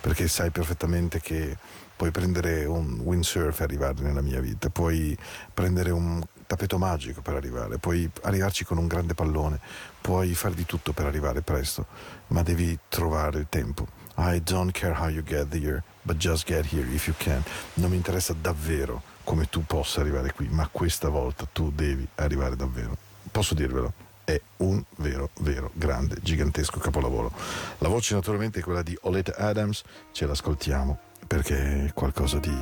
perché 0.01 0.27
sai 0.27 0.49
perfettamente 0.49 1.21
che 1.21 1.55
puoi 1.95 2.11
prendere 2.11 2.65
un 2.65 2.99
windsurf 2.99 3.61
e 3.61 3.65
arrivare 3.65 4.01
nella 4.01 4.23
mia 4.23 4.41
vita, 4.41 4.71
puoi 4.71 5.15
prendere 5.53 5.91
un 5.91 6.19
tappeto 6.47 6.79
magico 6.79 7.21
per 7.21 7.35
arrivare, 7.35 7.77
puoi 7.77 8.11
arrivarci 8.23 8.65
con 8.65 8.79
un 8.79 8.87
grande 8.87 9.13
pallone, 9.13 9.61
puoi 10.01 10.33
fare 10.35 10.55
di 10.55 10.65
tutto 10.65 10.95
per 10.95 11.05
arrivare 11.05 11.43
presto, 11.43 11.85
ma 12.29 12.43
devi 12.43 12.79
trovare 12.89 13.41
il 13.41 13.47
tempo. 13.51 13.87
I 14.17 14.43
don't 14.43 14.73
care 14.73 14.95
how 14.95 15.09
you 15.09 15.23
get 15.23 15.49
there 15.49 15.83
but 16.03 16.17
just 16.17 16.47
get 16.47 16.67
here 16.73 16.87
if 16.93 17.07
you 17.07 17.15
can. 17.19 17.43
Non 17.75 17.91
mi 17.91 17.97
interessa 17.97 18.35
davvero 18.39 19.03
come 19.25 19.49
tu 19.49 19.65
possa 19.65 20.01
arrivare 20.01 20.33
qui, 20.33 20.49
ma 20.49 20.69
questa 20.71 21.09
volta 21.09 21.47
tu 21.51 21.71
devi 21.71 22.07
arrivare 22.17 22.57
davvero. 22.57 22.97
Posso 23.31 23.55
dirvelo? 23.55 23.93
È 24.25 24.41
un 24.59 24.83
vero, 24.97 25.31
vero, 25.41 25.71
grande, 25.75 26.17
gigantesco 26.21 26.79
capolavoro. 26.79 27.33
La 27.79 27.89
voce 27.89 28.15
naturalmente 28.15 28.61
è 28.61 28.63
quella 28.63 28.83
di 28.83 28.97
Oleta 29.03 29.35
Adams, 29.37 29.83
ce 30.13 30.27
l'ascoltiamo 30.27 30.99
perché 31.27 31.87
è 31.87 31.93
qualcosa 31.93 32.39
di... 32.39 32.55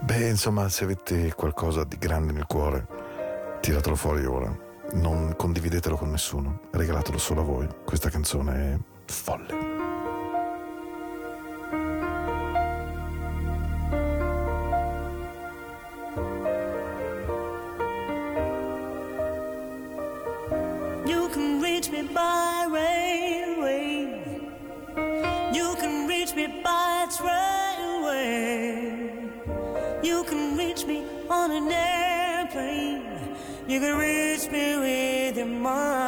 Beh, 0.00 0.28
insomma, 0.28 0.68
se 0.68 0.84
avete 0.84 1.34
qualcosa 1.34 1.84
di 1.84 1.98
grande 1.98 2.32
nel 2.32 2.46
cuore, 2.46 2.86
tiratelo 3.60 3.96
fuori 3.96 4.24
ora. 4.24 4.66
Non 4.92 5.34
condividetelo 5.36 5.96
con 5.96 6.10
nessuno, 6.10 6.60
regalatelo 6.70 7.18
solo 7.18 7.40
a 7.40 7.44
voi. 7.44 7.68
Questa 7.84 8.08
canzone 8.08 8.54
è 8.54 8.78
folle. 9.12 9.67
You 33.78 33.84
can 33.84 33.96
reach 33.96 34.50
me 34.50 34.76
with 34.76 35.36
your 35.36 35.46
mind. 35.46 36.02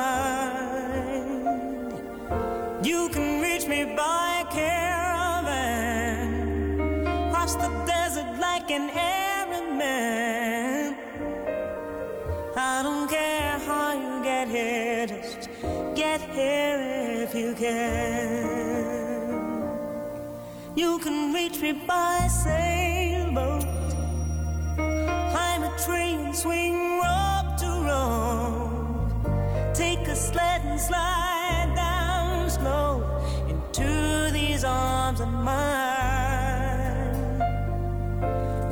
You 2.85 3.09
can 3.11 3.41
reach 3.41 3.69
me 3.69 3.85
by 3.97 4.45
caravan. 4.51 5.85
Cross 7.31 7.55
the 7.55 7.69
desert 7.87 8.41
like 8.41 8.69
an 8.73 8.91
Arab 8.91 9.77
man. 9.79 10.97
I 12.57 12.83
don't 12.83 13.09
care 13.09 13.61
how 13.61 13.93
you 13.93 14.21
get 14.25 14.49
here, 14.49 15.07
just 15.07 15.49
get 15.95 16.21
here 16.23 17.23
if 17.23 17.37
you 17.37 17.55
can. 17.55 18.49
You 20.75 20.99
can 20.99 21.33
reach 21.33 21.61
me 21.61 21.71
by 21.87 22.27
sailboat. 22.27 23.63
Climb 25.31 25.63
a 25.63 25.73
tree 25.79 26.15
and 26.15 26.35
swing 26.35 26.90
and 30.39 30.81
slide 30.81 31.73
down 31.75 32.49
slow 32.51 33.03
into 33.49 34.31
these 34.33 34.65
arms 34.65 35.21
of 35.21 35.29
mine. 35.29 37.15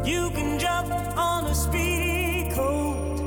You 0.05 0.31
can 0.31 0.59
jump 0.59 0.91
on 1.17 1.45
a 1.47 1.55
speedy 1.55 2.51
coat, 2.55 3.19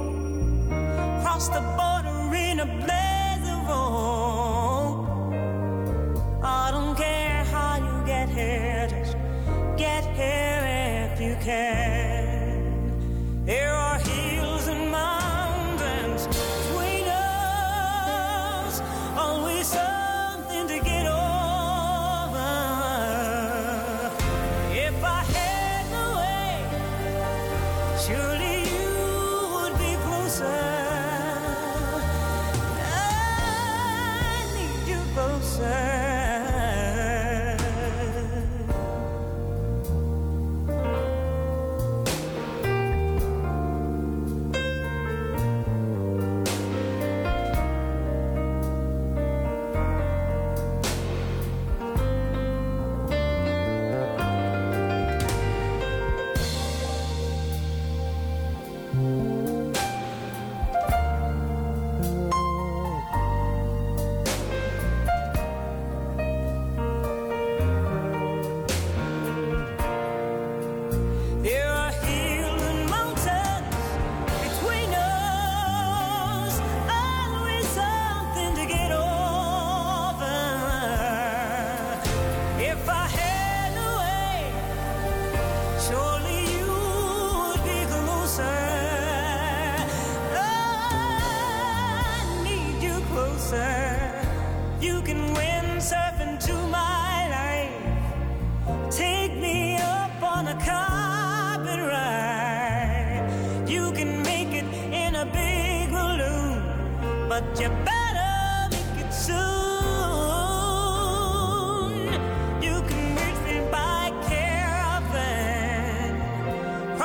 cross 1.22 1.50
the 1.50 1.62
border 1.78 2.36
in 2.36 2.60
a 2.60 2.66
blaze 2.66 3.48
of 3.56 3.62
hope. 3.72 5.08
I 6.44 6.72
don't 6.72 6.96
care 6.96 7.44
how 7.46 7.78
you 7.78 8.06
get 8.06 8.30
here, 8.30 8.88
just 8.90 9.16
get 9.78 10.04
here 10.16 11.12
if 11.14 11.22
you 11.22 11.36
can. 11.44 11.81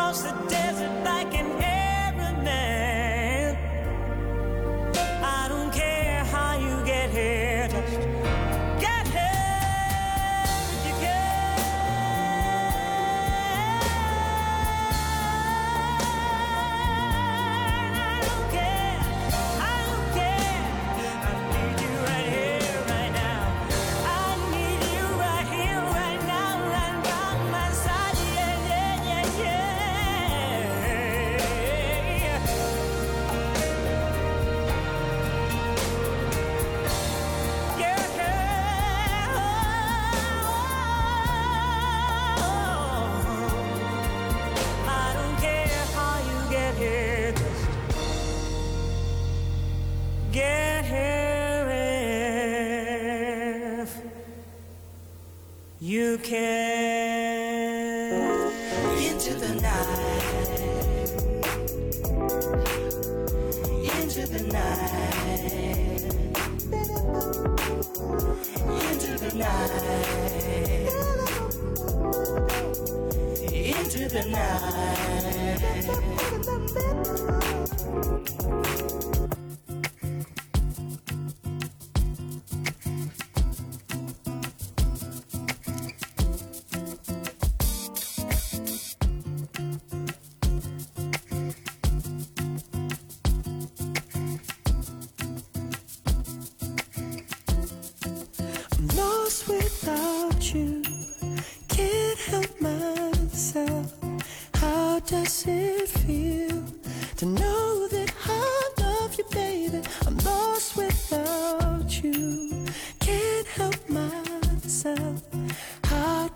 Caravan, 0.06 0.12
cross 0.12 0.22
the 0.22 0.48
desert 0.48 1.04
like 1.04 1.34
an 1.34 1.62
Arab 1.62 2.75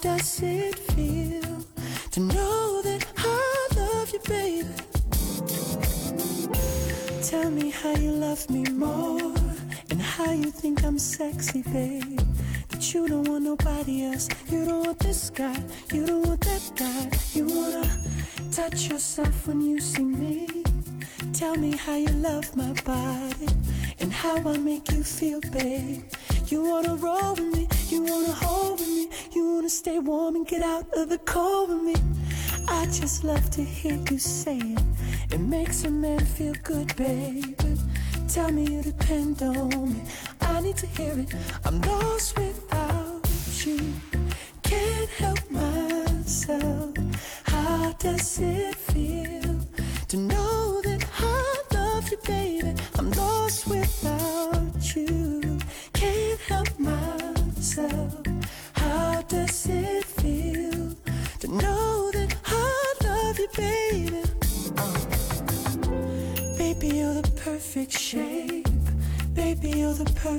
does 0.00 0.40
it 0.42 0.78
feel 0.78 1.64
to 2.10 2.20
know 2.20 2.80
that 2.82 3.04
I 3.18 3.68
love 3.76 4.10
you, 4.10 4.20
baby? 4.26 4.68
Tell 7.22 7.50
me 7.50 7.70
how 7.70 7.94
you 7.96 8.12
love 8.12 8.48
me 8.48 8.64
more 8.70 9.34
and 9.90 10.00
how 10.00 10.32
you 10.32 10.50
think 10.50 10.84
I'm 10.84 10.98
sexy, 10.98 11.62
babe. 11.62 12.18
That 12.70 12.94
you 12.94 13.08
don't 13.08 13.28
want 13.28 13.44
nobody 13.44 14.04
else. 14.04 14.28
You 14.50 14.64
don't 14.64 14.86
want 14.86 14.98
this 15.00 15.28
guy. 15.28 15.62
You 15.92 16.06
don't 16.06 16.26
want 16.26 16.40
that 16.42 16.72
guy. 16.76 17.10
You 17.34 17.44
wanna 17.46 17.86
touch 18.52 18.88
yourself 18.88 19.46
when 19.46 19.60
you 19.60 19.80
see 19.80 20.04
me. 20.04 20.46
Tell 21.34 21.56
me 21.56 21.76
how 21.76 21.96
you 21.96 22.12
love 22.28 22.56
my 22.56 22.72
body 22.84 23.48
and 23.98 24.10
how 24.12 24.36
I 24.48 24.56
make 24.56 24.90
you 24.92 25.02
feel, 25.02 25.40
babe. 25.52 26.04
You 26.46 26.62
wanna 26.64 26.96
roll 26.96 27.34
with 27.34 27.54
me. 27.54 27.68
You 27.88 28.02
wanna 28.02 28.32
hold 28.32 28.80
me. 28.80 28.89
Stay 29.70 30.00
warm 30.00 30.34
and 30.34 30.44
get 30.44 30.62
out 30.62 30.84
of 30.94 31.10
the 31.10 31.18
cold 31.18 31.68
with 31.68 31.82
me. 31.84 31.94
I 32.66 32.86
just 32.86 33.22
love 33.22 33.50
to 33.50 33.62
hear 33.62 33.96
you 34.10 34.18
say 34.18 34.58
it. 34.58 34.82
It 35.30 35.38
makes 35.38 35.84
a 35.84 35.90
man 35.90 36.18
feel 36.18 36.54
good, 36.64 36.94
baby. 36.96 37.54
Tell 38.28 38.50
me 38.50 38.64
you 38.64 38.82
depend 38.82 39.40
on 39.42 39.92
me. 39.94 40.02
I 40.40 40.60
need 40.60 40.76
to 40.78 40.86
hear 40.86 41.16
it. 41.16 41.32
I'm 41.64 41.80
lost 41.82 42.36
without 42.36 43.30
you. 43.64 44.09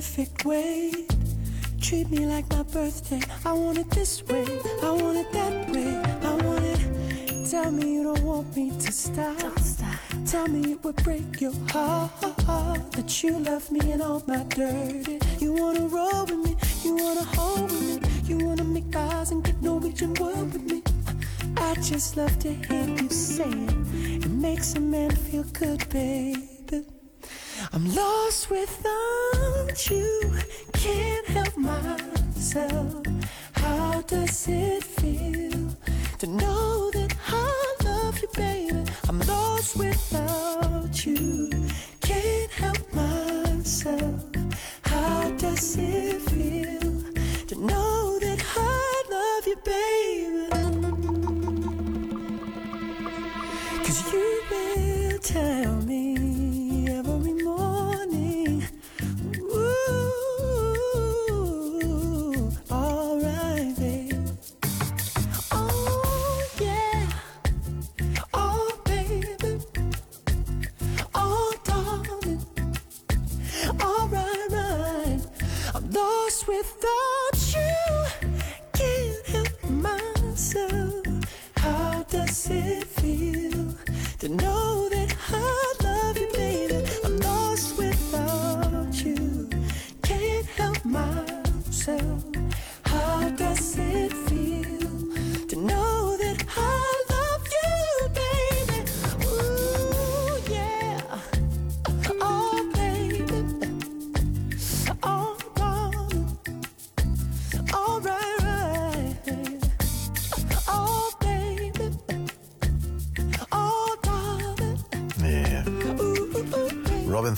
Perfect 0.02 0.44
weight. 0.44 1.14
Treat 1.80 2.10
me 2.10 2.26
like 2.26 2.50
my 2.50 2.64
birthday. 2.64 3.20
I 3.44 3.52
want 3.52 3.78
it 3.78 3.88
this 3.90 4.20
way. 4.24 4.44
I 4.82 4.90
want 4.90 5.16
it 5.16 5.30
that 5.32 5.70
way. 5.70 5.94
I 6.28 6.34
want 6.44 6.64
it. 6.64 7.48
Tell 7.48 7.70
me 7.70 7.94
you 7.94 8.02
don't 8.02 8.22
want 8.24 8.56
me 8.56 8.70
to 8.70 8.90
stop. 8.90 9.38
Don't 9.38 9.58
stop. 9.60 9.94
Tell 10.26 10.48
me 10.48 10.72
it 10.72 10.82
would 10.82 10.96
break 11.04 11.40
your 11.40 11.52
heart 11.70 12.10
that 12.92 13.22
you 13.22 13.38
love 13.38 13.70
me 13.70 13.92
and 13.92 14.02
all 14.02 14.24
my 14.26 14.42
dirty. 14.48 15.20
You 15.38 15.52
wanna 15.52 15.86
roll 15.86 16.24
with 16.24 16.42
me. 16.46 16.56
You 16.82 16.96
wanna 16.96 17.26
hold 17.36 17.70
with 17.70 18.02
me. 18.02 18.10
You 18.24 18.44
wanna 18.44 18.64
make 18.64 18.96
eyes 18.96 19.30
and 19.30 19.44
get 19.44 19.62
Norwegian 19.62 20.14
word 20.14 20.52
with 20.52 20.64
me. 20.64 20.82
I 21.56 21.74
just 21.76 22.16
love 22.16 22.36
to 22.40 22.52
hear 22.52 22.88
you 22.88 23.08
say 23.08 23.48
it. 23.48 24.24
It 24.26 24.30
makes 24.30 24.74
a 24.74 24.80
man 24.80 25.12
feel 25.12 25.44
good, 25.44 25.88
baby. 25.90 26.51
I'm 27.74 27.94
lost 27.94 28.50
without 28.50 29.90
you. 29.90 30.32
Can't 30.74 31.26
help 31.28 31.56
myself. 31.56 33.02
How 33.52 34.02
does 34.02 34.46
it 34.46 34.84
feel 34.84 35.74
to 36.18 36.26
know 36.26 36.90
that 36.90 37.14
I 37.28 37.74
love 37.84 38.20
you, 38.20 38.28
baby? 38.34 38.84
I'm 39.08 39.20
lost 39.20 39.76
without 39.76 41.06
you. 41.06 41.31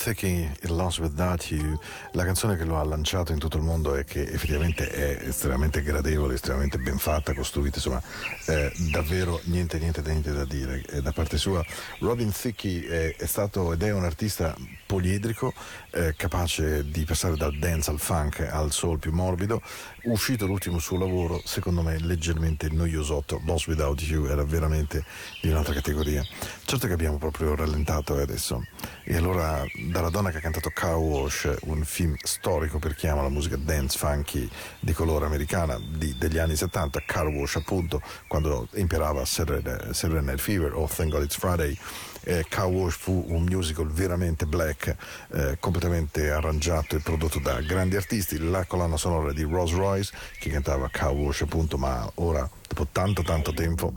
Thicke, 0.05 0.59
It 0.61 0.69
Lost 0.69 0.99
Without 0.99 1.51
You, 1.51 1.79
la 2.13 2.27
canzone 2.27 2.59
che 2.59 2.65
lo 2.65 2.79
ha 2.79 2.85
lanciato 2.85 3.33
in 3.33 3.39
tutto 3.39 3.57
il 3.57 3.63
mondo 3.63 3.97
e 3.97 4.05
che 4.05 4.21
effettivamente 4.21 4.91
è 4.91 5.29
estremamente 5.29 5.83
gradevole, 5.83 6.35
estremamente 6.35 6.77
ben 6.77 6.99
fatta, 6.99 7.33
costruita, 7.33 7.77
insomma, 7.77 8.03
eh, 8.47 8.71
davvero 8.91 9.41
niente, 9.45 9.79
niente, 9.79 10.03
niente 10.03 10.33
da 10.33 10.45
dire 10.45 10.85
eh, 10.91 11.01
da 11.01 11.13
parte 11.13 11.39
sua. 11.39 11.65
Robin 12.01 12.31
Thicke 12.31 12.87
è, 12.87 13.17
è 13.17 13.25
stato 13.25 13.73
ed 13.73 13.83
è 13.83 13.93
un 13.93 14.05
artista 14.05 14.55
poliedrico, 14.85 15.55
eh, 15.93 16.15
capace 16.15 16.85
di 16.91 17.05
passare 17.05 17.37
dal 17.37 17.57
dance 17.57 17.91
al 17.91 17.99
funk 17.99 18.41
al 18.41 18.73
soul 18.73 18.99
più 18.99 19.11
morbido. 19.13 19.63
Uscito 20.03 20.45
l'ultimo 20.45 20.79
suo 20.81 20.99
lavoro, 20.99 21.41
secondo 21.45 21.81
me 21.81 21.99
leggermente 21.99 22.69
noiosotto, 22.69 23.41
Lost 23.47 23.69
Without 23.69 24.03
You 24.03 24.27
era 24.27 24.45
veramente 24.45 25.03
di 25.41 25.49
un'altra 25.49 25.73
categoria. 25.73 26.23
Certo 26.65 26.87
che 26.87 26.93
abbiamo 26.93 27.17
proprio 27.17 27.55
rallentato 27.55 28.19
eh, 28.19 28.23
adesso. 28.23 28.63
E 29.07 29.17
allora 29.17 29.63
dalla 29.91 30.09
donna 30.09 30.31
che 30.31 30.39
ha 30.39 30.41
cantato 30.41 30.71
Car 30.71 30.95
Wash, 30.95 31.55
un 31.65 31.85
film 31.85 32.15
storico 32.23 32.79
per 32.79 32.95
chi 32.95 33.07
ama 33.07 33.21
la 33.21 33.29
musica 33.29 33.57
dance 33.57 33.99
funky 33.99 34.49
di 34.81 34.95
colore 34.95 35.27
americana 35.27 35.79
di- 35.79 36.17
degli 36.17 36.39
anni 36.39 36.57
70, 36.57 37.03
Car 37.05 37.27
Wash 37.27 37.57
appunto, 37.57 38.01
quando 38.27 38.67
imperava 38.75 39.27
Saturday 39.27 40.23
Night 40.23 40.39
Fever 40.41 40.73
o 40.73 40.89
Thank 40.89 41.11
God 41.11 41.23
It's 41.23 41.37
Friday. 41.37 41.77
Eh, 42.23 42.47
Car 42.49 42.67
Wash 42.67 42.97
fu 42.97 43.27
un 43.29 43.43
musical 43.43 43.87
veramente 43.89 44.47
black, 44.47 44.97
eh, 45.35 45.59
completamente 45.61 46.31
arrangiato 46.31 46.97
e 46.97 47.01
prodotto 47.01 47.39
da 47.41 47.61
grandi 47.61 47.97
artisti. 47.97 48.39
La 48.39 48.65
colonna 48.65 48.97
sonora 48.97 49.35
di 49.35 49.43
Rose 49.43 49.77
Royce 49.77 50.15
che 50.39 50.49
cantava 50.49 50.89
Car 50.91 51.11
Wash 51.13 51.43
appunto, 51.43 51.77
ma 51.77 52.11
ora 52.15 52.49
dopo 52.67 52.87
tanto 52.91 53.23
tanto 53.23 53.53
tempo 53.53 53.93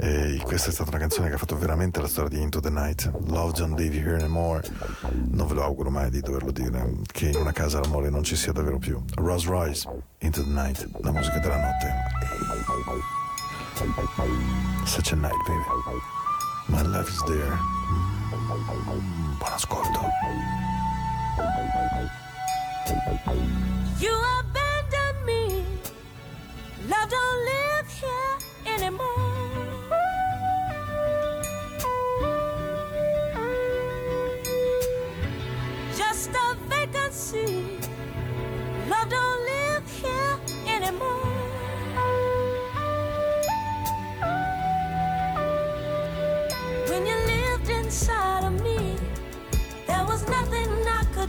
eh, 0.00 0.40
questa 0.44 0.70
è 0.70 0.72
stata 0.72 0.90
una 0.90 0.98
canzone 0.98 1.28
che 1.28 1.34
ha 1.34 1.38
fatto 1.38 1.56
veramente 1.56 2.00
la 2.00 2.08
storia 2.08 2.30
di 2.30 2.42
Into 2.42 2.60
the 2.60 2.70
Night. 2.70 3.10
Love 3.26 3.52
Don't 3.52 3.78
Leave 3.78 3.96
You 3.96 4.06
Here 4.08 4.18
Anymore. 4.18 4.62
Non 5.12 5.46
ve 5.46 5.54
lo 5.54 5.64
auguro 5.64 5.90
mai 5.90 6.10
di 6.10 6.20
doverlo 6.20 6.50
dire, 6.50 6.90
che 7.06 7.28
in 7.28 7.36
una 7.36 7.52
casa 7.52 7.80
l'amore 7.80 8.10
non 8.10 8.22
ci 8.22 8.36
sia 8.36 8.52
davvero 8.52 8.78
più. 8.78 9.02
Rose 9.16 9.48
Royce, 9.48 9.88
Into 10.18 10.42
the 10.42 10.50
Night, 10.50 10.88
la 11.00 11.10
musica 11.10 11.38
della 11.38 11.56
notte. 11.56 11.92
Such 14.84 15.12
a 15.12 15.16
night, 15.16 15.36
baby. 15.46 16.00
My 16.68 16.82
love 16.82 17.08
is 17.08 17.22
there. 17.24 17.58
Mm, 17.88 19.38
buon 19.38 19.52
ascolto. 19.52 20.00
You 23.98 24.14
abandoned 24.40 25.24
me. 25.24 25.64
Love 26.88 27.08
don't 27.08 27.44
live 27.44 27.88
here 28.00 28.74
anymore. 28.74 29.27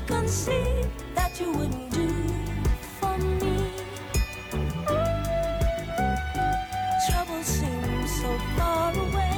That 0.09 1.39
you 1.39 1.51
wouldn't 1.51 1.91
do 1.91 2.09
for 2.99 3.15
me. 3.19 3.69
Trouble 7.07 7.43
seems 7.43 8.21
so 8.21 8.37
far 8.57 8.91
away. 8.91 9.37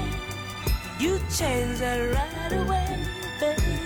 You 0.98 1.20
changed 1.38 1.82
that 1.82 2.00
right 2.16 2.54
away, 2.54 3.06
baby. 3.42 3.81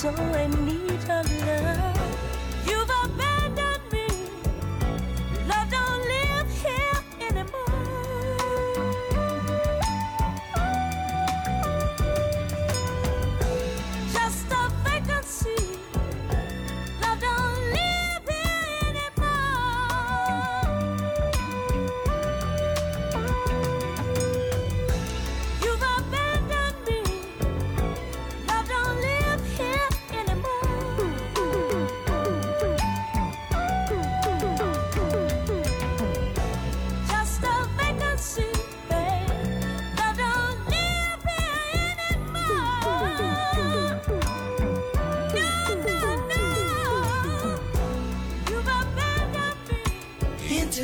So 0.00 0.08
and 0.08 0.64
need 0.64 0.79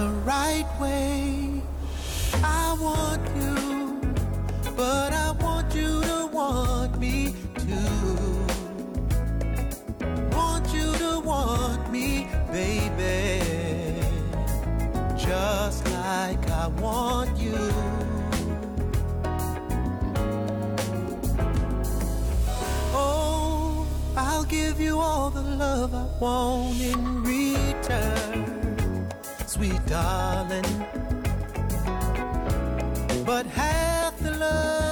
the 0.06 0.12
right 0.20 0.68
way. 0.80 1.60
I 2.34 2.76
want 2.80 3.24
you, 3.40 3.54
but 4.76 5.12
I 5.12 5.32
want 5.32 5.74
you 5.74 6.00
to 6.02 6.28
want 6.32 6.98
me 7.00 7.34
too. 7.58 8.46
Want 10.36 10.66
you 10.72 10.88
to 11.04 11.20
want 11.20 11.90
me, 11.90 12.28
baby, 12.52 13.42
just 15.16 15.84
like 15.86 16.44
I 16.50 16.68
want 16.84 17.36
you. 17.38 17.58
Oh, 22.94 23.86
I'll 24.16 24.44
give 24.44 24.78
you 24.78 25.00
all 25.00 25.30
the 25.30 25.42
love 25.42 25.92
I 25.94 26.06
want 26.20 26.80
in 26.80 27.25
sweet 29.56 29.86
darling. 29.86 30.64
But 33.24 33.46
half 33.46 34.18
the 34.18 34.32
love 34.32 34.85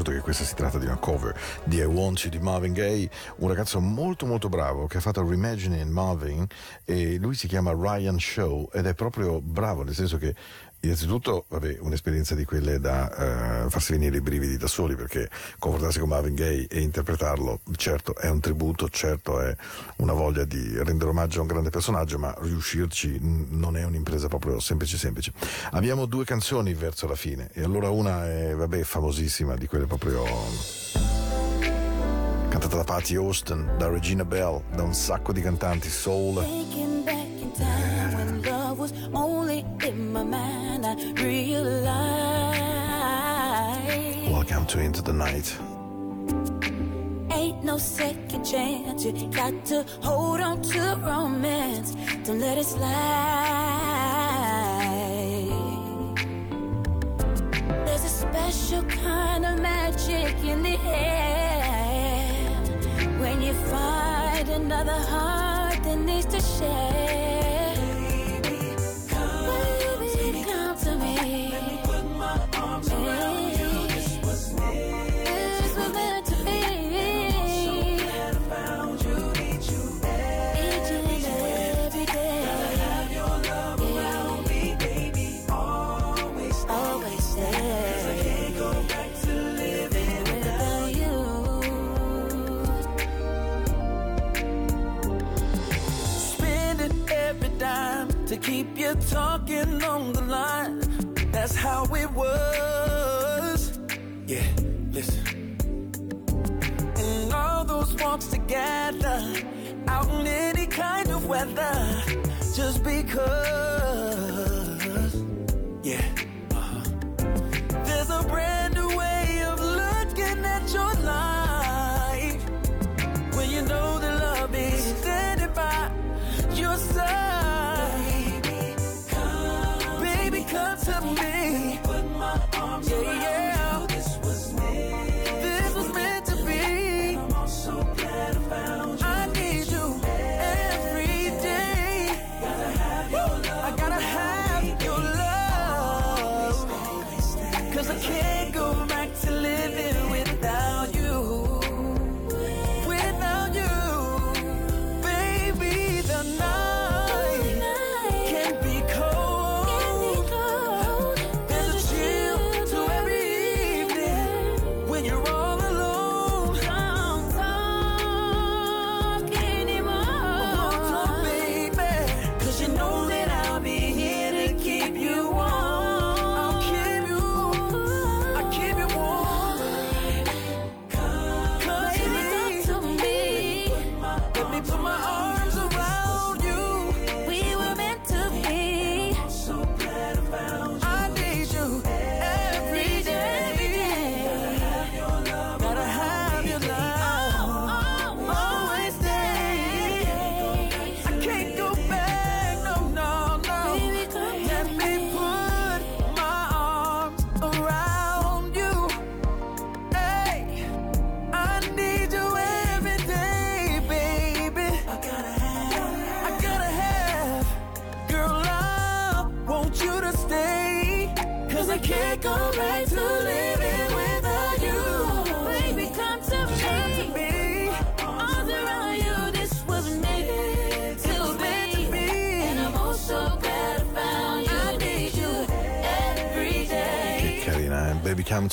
riconosciuto 0.00 0.10
che 0.10 0.20
questa 0.20 0.44
si 0.44 0.54
tratta 0.54 0.78
di 0.78 0.86
una 0.86 0.96
cover 0.96 1.38
di 1.64 1.76
I 1.76 1.84
Want 1.84 2.20
You 2.20 2.30
di 2.30 2.38
Marvin 2.38 2.72
Gaye, 2.72 3.08
un 3.36 3.48
ragazzo 3.48 3.80
molto 3.80 4.26
molto 4.26 4.48
bravo 4.48 4.86
che 4.86 4.98
ha 4.98 5.00
fatto 5.00 5.26
Reimagining 5.26 5.90
Marvin 5.90 6.46
e 6.84 7.16
lui 7.18 7.34
si 7.34 7.46
chiama 7.46 7.72
Ryan 7.72 8.18
Show 8.18 8.68
ed 8.72 8.86
è 8.86 8.94
proprio 8.94 9.40
bravo, 9.40 9.82
nel 9.82 9.94
senso 9.94 10.18
che 10.18 10.34
innanzitutto 10.80 11.44
vabbè, 11.48 11.78
un'esperienza 11.80 12.34
di 12.34 12.44
quelle 12.44 12.78
da 12.80 13.64
eh, 13.64 13.70
farsi 13.70 13.92
venire 13.92 14.16
i 14.16 14.20
brividi 14.20 14.56
da 14.56 14.66
soli 14.66 14.94
perché 14.94 15.28
confrontarsi 15.58 15.98
con 15.98 16.08
Marvin 16.08 16.34
Gaye 16.34 16.66
e 16.68 16.80
interpretarlo 16.80 17.60
certo 17.76 18.14
è 18.16 18.28
un 18.28 18.40
tributo, 18.40 18.88
certo 18.88 19.40
è 19.40 19.54
una 19.96 20.12
voglia 20.12 20.44
di 20.44 20.76
rendere 20.82 21.10
omaggio 21.10 21.38
a 21.38 21.42
un 21.42 21.48
grande 21.48 21.70
personaggio 21.70 22.18
ma 22.18 22.34
riuscirci 22.40 23.18
non 23.20 23.76
è 23.76 23.84
un'impresa 23.84 24.28
proprio 24.28 24.58
semplice 24.60 24.96
semplice. 24.96 25.32
Abbiamo 25.72 26.06
due 26.06 26.24
canzoni 26.24 26.74
verso 26.74 27.06
la 27.06 27.16
fine 27.16 27.50
e 27.52 27.62
allora 27.62 27.90
una 27.90 28.26
è 28.28 28.54
vabbè 28.54 28.82
famosissima 28.82 29.56
di 29.56 29.66
quelle 29.66 29.86
proprio 29.86 30.24
cantata 32.48 32.76
da 32.76 32.84
Patty 32.84 33.14
Austin, 33.14 33.76
da 33.78 33.88
Regina 33.88 34.24
Bell, 34.24 34.62
da 34.74 34.82
un 34.82 34.92
sacco 34.92 35.32
di 35.32 35.40
cantanti 35.40 35.88
soul. 35.88 37.19
To 44.70 44.78
Into 44.78 45.02
the 45.02 45.12
Night. 45.12 45.58
ain't 47.32 47.64
no 47.64 47.76
second 47.76 48.44
chance. 48.44 49.04
You 49.04 49.26
got 49.26 49.64
to 49.66 49.84
hold 50.00 50.40
on 50.40 50.62
to 50.62 50.96
romance. 51.04 51.96
Don't 52.22 52.38
let 52.38 52.56
it 52.56 52.66
slide. 52.66 52.86
There's 57.84 58.04
a 58.04 58.08
special 58.08 58.84
kind 58.84 59.44
of 59.44 59.60
magic 59.60 60.36
in 60.44 60.62
the 60.62 60.78
air 60.86 62.54
when 63.18 63.42
you 63.42 63.54
find 63.74 64.48
another 64.50 65.00
heart 65.12 65.82
that 65.82 65.98
needs 65.98 66.26
to 66.26 66.40
share. 66.40 66.89
Talking 98.94 99.39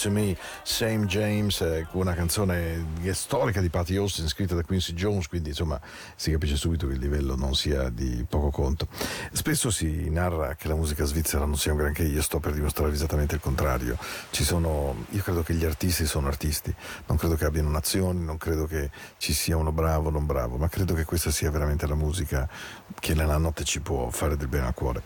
to 0.07 0.11
Me, 0.11 0.35
Same 0.63 1.05
James, 1.05 1.61
eh, 1.61 1.85
una 1.91 2.13
canzone 2.13 2.85
storica 3.11 3.61
di 3.61 3.69
Patty 3.69 3.95
Austin, 3.95 4.27
scritta 4.27 4.55
da 4.55 4.63
Quincy 4.63 4.93
Jones, 4.93 5.27
quindi 5.27 5.49
insomma 5.49 5.79
si 6.15 6.31
capisce 6.31 6.55
subito 6.55 6.87
che 6.87 6.93
il 6.93 6.99
livello 6.99 7.35
non 7.35 7.55
sia 7.55 7.89
di 7.89 8.25
poco 8.27 8.49
conto. 8.49 8.87
Spesso 9.47 9.71
si 9.71 10.09
narra 10.09 10.55
che 10.55 10.67
la 10.67 10.75
musica 10.75 11.05
svizzera 11.05 11.45
non 11.45 11.55
sia 11.55 11.71
un 11.71 11.77
granché, 11.77 12.03
io 12.03 12.21
sto 12.21 12.41
per 12.41 12.51
dimostrare 12.51 12.91
esattamente 12.91 13.35
il 13.35 13.39
contrario. 13.39 13.97
Sono, 14.29 15.05
io 15.11 15.23
credo 15.23 15.41
che 15.41 15.53
gli 15.53 15.63
artisti 15.63 16.05
sono 16.05 16.27
artisti, 16.27 16.75
non 17.05 17.15
credo 17.15 17.35
che 17.35 17.45
abbiano 17.45 17.69
nazioni, 17.69 18.25
non 18.25 18.35
credo 18.35 18.65
che 18.65 18.91
ci 19.17 19.31
sia 19.31 19.55
uno 19.55 19.71
bravo 19.71 20.09
o 20.09 20.11
non 20.11 20.25
bravo, 20.25 20.57
ma 20.57 20.67
credo 20.67 20.93
che 20.93 21.05
questa 21.05 21.31
sia 21.31 21.49
veramente 21.49 21.87
la 21.87 21.95
musica 21.95 22.47
che 22.99 23.13
nella 23.13 23.37
notte 23.37 23.63
ci 23.63 23.79
può 23.79 24.09
fare 24.09 24.35
del 24.35 24.49
bene 24.49 24.67
al 24.67 24.73
cuore. 24.73 25.01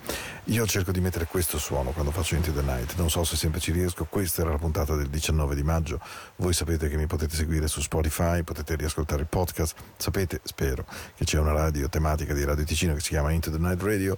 Io 0.45 0.65
cerco 0.65 0.91
di 0.91 1.01
mettere 1.01 1.25
questo 1.25 1.59
suono 1.59 1.91
quando 1.91 2.11
faccio 2.11 2.33
Into 2.33 2.51
the 2.51 2.63
Night, 2.63 2.95
non 2.95 3.11
so 3.11 3.23
se 3.23 3.35
sempre 3.35 3.59
ci 3.59 3.71
riesco, 3.71 4.05
questa 4.05 4.41
era 4.41 4.49
la 4.49 4.57
puntata 4.57 4.95
del 4.95 5.07
19 5.07 5.53
di 5.53 5.63
maggio, 5.63 5.99
voi 6.37 6.53
sapete 6.53 6.89
che 6.89 6.97
mi 6.97 7.05
potete 7.05 7.35
seguire 7.35 7.67
su 7.67 7.79
Spotify, 7.79 8.41
potete 8.41 8.75
riascoltare 8.75 9.21
il 9.21 9.27
podcast, 9.27 9.75
sapete, 9.97 10.41
spero, 10.43 10.83
che 11.15 11.25
c'è 11.25 11.37
una 11.37 11.51
radio 11.51 11.89
tematica 11.89 12.33
di 12.33 12.43
Radio 12.43 12.63
Ticino 12.63 12.95
che 12.95 13.01
si 13.01 13.09
chiama 13.09 13.31
Into 13.31 13.51
the 13.51 13.59
Night 13.59 13.81
Radio 13.83 14.17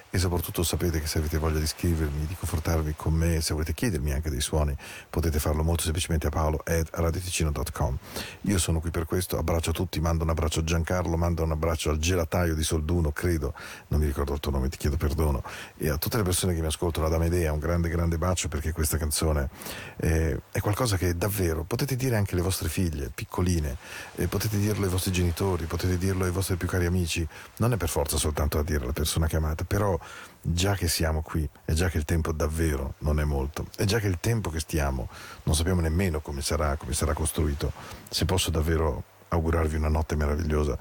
e 0.13 0.17
soprattutto 0.17 0.61
sapete 0.61 0.99
che 0.99 1.07
se 1.07 1.19
avete 1.19 1.37
voglia 1.37 1.57
di 1.57 1.65
scrivermi, 1.65 2.25
di 2.27 2.35
confortarvi 2.35 2.93
con 2.97 3.13
me, 3.13 3.39
se 3.39 3.53
volete 3.53 3.73
chiedermi 3.73 4.11
anche 4.11 4.29
dei 4.29 4.41
suoni, 4.41 4.75
potete 5.09 5.39
farlo 5.39 5.63
molto 5.63 5.83
semplicemente 5.83 6.27
a 6.27 6.29
paolo 6.29 6.61
at 6.65 6.89
radioticino.com. 6.91 7.97
Io 8.41 8.57
sono 8.57 8.81
qui 8.81 8.91
per 8.91 9.05
questo, 9.05 9.37
abbraccio 9.37 9.71
tutti, 9.71 10.01
mando 10.01 10.23
un 10.23 10.29
abbraccio 10.29 10.59
a 10.59 10.63
Giancarlo, 10.63 11.15
mando 11.15 11.43
un 11.43 11.51
abbraccio 11.51 11.89
al 11.91 11.97
gelataio 11.97 12.55
di 12.55 12.63
Solduno, 12.63 13.11
credo, 13.11 13.53
non 13.87 14.01
mi 14.01 14.05
ricordo 14.05 14.33
il 14.33 14.41
tuo 14.41 14.51
nome, 14.51 14.67
ti 14.67 14.77
chiedo 14.77 14.97
perdono, 14.97 15.43
e 15.77 15.89
a 15.89 15.97
tutte 15.97 16.17
le 16.17 16.23
persone 16.23 16.53
che 16.53 16.59
mi 16.59 16.67
ascoltano 16.67 17.07
da 17.07 17.17
Medea 17.17 17.53
un 17.53 17.59
grande 17.59 17.87
grande 17.87 18.17
bacio 18.17 18.49
perché 18.49 18.73
questa 18.73 18.97
canzone 18.97 19.49
eh, 19.95 20.41
è 20.51 20.59
qualcosa 20.59 20.97
che 20.97 21.15
davvero 21.15 21.63
potete 21.63 21.95
dire 21.95 22.17
anche 22.17 22.33
alle 22.33 22.43
vostre 22.43 22.67
figlie, 22.67 23.11
piccoline, 23.15 23.77
eh, 24.15 24.27
potete 24.27 24.57
dirlo 24.57 24.83
ai 24.83 24.91
vostri 24.91 25.13
genitori, 25.13 25.65
potete 25.65 25.97
dirlo 25.97 26.25
ai 26.25 26.31
vostri 26.31 26.57
più 26.57 26.67
cari 26.67 26.85
amici, 26.85 27.25
non 27.57 27.71
è 27.71 27.77
per 27.77 27.87
forza 27.87 28.17
soltanto 28.17 28.57
da 28.57 28.63
dire 28.63 28.83
alla 28.83 28.91
persona 28.91 29.27
che 29.27 29.37
amate, 29.37 29.63
però 29.63 29.99
già 30.41 30.75
che 30.75 30.87
siamo 30.87 31.21
qui, 31.21 31.47
e 31.65 31.73
già 31.73 31.89
che 31.89 31.97
il 31.97 32.05
tempo 32.05 32.31
davvero 32.31 32.95
non 32.99 33.19
è 33.19 33.23
molto, 33.23 33.67
e 33.77 33.85
già 33.85 33.99
che 33.99 34.07
il 34.07 34.19
tempo 34.19 34.49
che 34.49 34.59
stiamo 34.59 35.09
non 35.43 35.55
sappiamo 35.55 35.81
nemmeno 35.81 36.19
come 36.19 36.41
sarà, 36.41 36.75
come 36.77 36.93
sarà 36.93 37.13
costruito, 37.13 37.71
se 38.09 38.25
posso 38.25 38.49
davvero 38.49 39.03
augurarvi 39.29 39.75
una 39.75 39.89
notte 39.89 40.15
meravigliosa, 40.15 40.77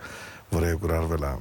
vorrei 0.49 0.71
augurarvela 0.71 1.41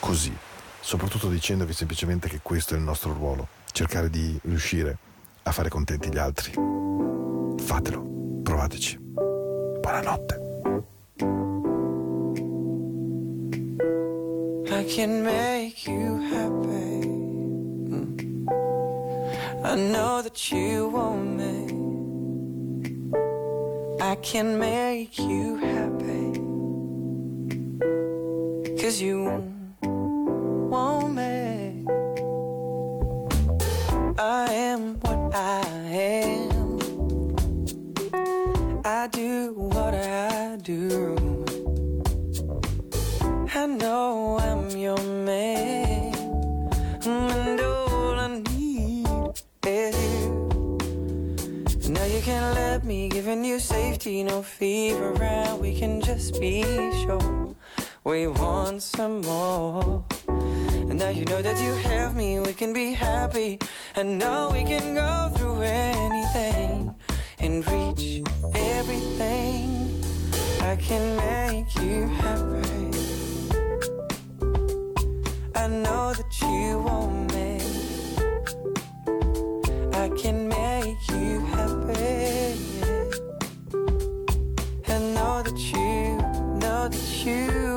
così, 0.00 0.36
soprattutto 0.80 1.28
dicendovi 1.28 1.72
semplicemente 1.72 2.28
che 2.28 2.40
questo 2.42 2.74
è 2.74 2.76
il 2.76 2.84
nostro 2.84 3.12
ruolo, 3.12 3.48
cercare 3.72 4.10
di 4.10 4.38
riuscire 4.44 4.96
a 5.42 5.52
fare 5.52 5.68
contenti 5.68 6.10
gli 6.10 6.18
altri. 6.18 6.52
Fatelo, 7.64 8.40
provateci. 8.42 8.98
Buonanotte. 9.80 11.66
I 14.70 14.84
can 14.84 15.24
make 15.24 15.86
you 15.86 16.20
happy. 16.20 17.08
I 19.64 19.74
know 19.74 20.20
that 20.20 20.52
you 20.52 20.88
want 20.88 21.36
me. 21.38 21.56
I 24.00 24.14
can 24.16 24.58
make 24.58 25.18
you 25.18 25.56
happy. 25.56 26.32
Cause 28.80 29.00
you 29.00 29.42
want 30.70 31.14
me. 31.14 31.86
I 34.18 34.52
am 34.52 35.00
what 35.00 35.34
I 35.34 35.64
am. 36.12 36.78
I 38.84 39.08
do 39.10 39.54
what 39.54 39.94
I 39.94 40.56
do. 40.62 41.17
I 43.58 43.66
know 43.66 44.38
I'm 44.38 44.70
your 44.70 45.02
man, 45.02 46.14
and 47.04 47.60
all 47.60 48.14
I 48.14 48.28
need 48.28 49.08
is 49.66 49.96
you. 50.14 50.78
Now 51.90 52.04
you 52.04 52.20
can 52.22 52.54
let 52.54 52.84
me, 52.84 53.08
giving 53.08 53.44
you 53.44 53.58
safety, 53.58 54.22
no 54.22 54.42
fear 54.42 54.96
around. 54.96 55.60
We 55.60 55.76
can 55.76 56.00
just 56.00 56.40
be 56.40 56.62
sure 57.02 57.56
we 58.04 58.28
want 58.28 58.80
some 58.80 59.22
more. 59.22 60.04
And 60.28 60.96
now 61.00 61.08
you 61.08 61.24
know 61.24 61.42
that 61.42 61.60
you 61.60 61.72
have 61.90 62.14
me, 62.14 62.38
we 62.38 62.52
can 62.52 62.72
be 62.72 62.92
happy, 62.92 63.58
and 63.96 64.20
now 64.20 64.52
we 64.52 64.62
can 64.62 64.94
go 64.94 65.32
through 65.34 65.62
anything 65.62 66.94
and 67.40 67.66
reach 67.66 68.22
everything. 68.54 70.00
I 70.60 70.76
can 70.76 71.16
make 71.16 71.74
you 71.82 72.06
happy. 72.22 72.97
I 75.60 75.66
know 75.66 76.14
that 76.14 76.40
you 76.40 76.78
want 76.78 77.34
me. 77.34 77.58
I 79.92 80.08
can 80.10 80.46
make 80.46 81.00
you 81.10 81.40
happy. 81.52 82.54
I 84.86 84.98
know 85.14 85.42
that 85.42 85.58
you 85.58 86.16
know 86.60 86.88
that 86.88 87.24
you 87.24 87.67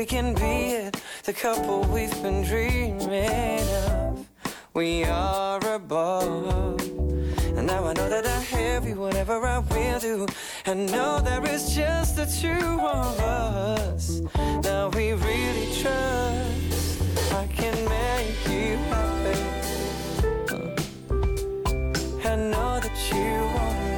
We 0.00 0.06
can 0.06 0.32
be 0.32 0.80
it. 0.80 0.96
The 1.24 1.34
couple 1.34 1.82
we've 1.82 2.22
been 2.22 2.42
dreaming 2.42 3.68
of. 3.86 4.26
We 4.72 5.04
are 5.04 5.60
above. 5.74 6.80
And 7.54 7.66
now 7.66 7.84
I 7.84 7.92
know 7.92 8.08
that 8.08 8.24
I 8.26 8.40
have 8.56 8.88
you, 8.88 8.94
whatever 8.94 9.46
I 9.46 9.58
will 9.58 10.00
do. 10.00 10.26
I 10.64 10.72
know 10.72 11.20
there 11.20 11.44
is 11.44 11.74
just 11.76 12.16
the 12.16 12.24
two 12.24 12.80
of 12.80 13.20
us. 13.20 14.22
Now 14.64 14.88
we 14.88 15.12
really 15.12 15.68
trust. 15.82 17.02
I 17.34 17.46
can 17.48 17.76
make 17.84 18.48
you 18.48 18.78
happy. 18.88 19.38
I 22.26 22.36
know 22.36 22.80
that 22.80 22.98
you 23.12 23.44
want 23.54 23.89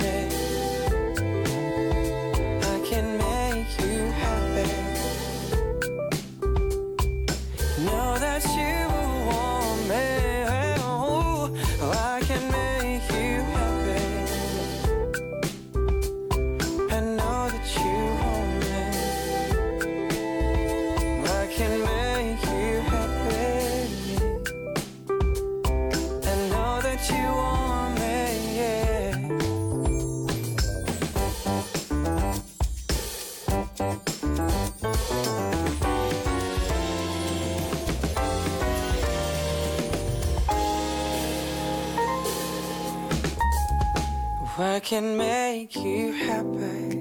can 44.92 45.16
make 45.16 45.74
you 45.74 46.12
happy. 46.12 46.98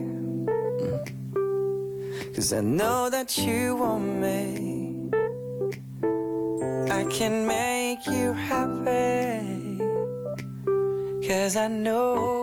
Cause 2.33 2.53
I 2.53 2.61
know 2.61 3.09
that 3.09 3.37
you 3.37 3.75
want 3.75 4.05
me. 4.25 5.09
I 6.89 7.03
can 7.09 7.45
make 7.45 8.07
you 8.07 8.31
happy. 8.31 9.77
Cause 11.27 11.57
I 11.57 11.67
know. 11.67 12.40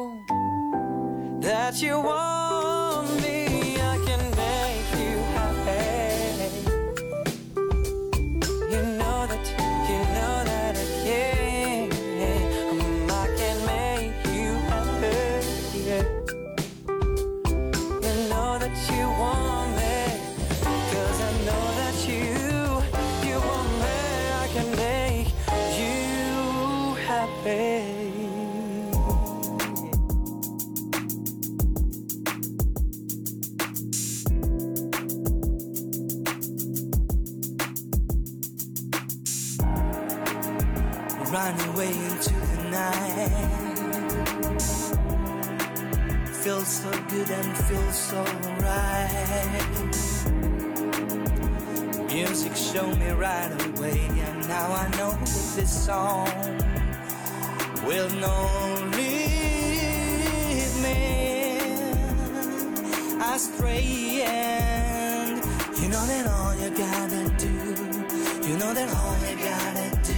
You 68.48 68.56
know 68.56 68.72
that 68.72 68.88
all 68.88 69.14
you 69.28 69.36
gotta 69.36 69.90
do. 70.08 70.14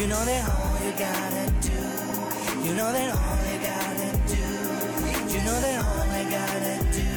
You 0.00 0.06
know 0.08 0.24
that 0.24 0.48
all 0.48 0.80
you 0.86 0.92
gotta 0.92 1.52
do. 1.60 1.76
You 2.66 2.74
know 2.74 2.90
that 2.90 3.12
all 3.12 3.36
you 3.52 3.58
gotta 3.60 4.10
do. 4.26 4.40
You 5.34 5.40
know 5.44 5.60
that 5.60 5.84
all 5.84 6.06
you 6.16 6.30
gotta 6.30 6.76
do. 6.96 7.10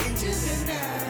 Into 0.00 0.30
the 0.32 0.54
night. 0.66 1.07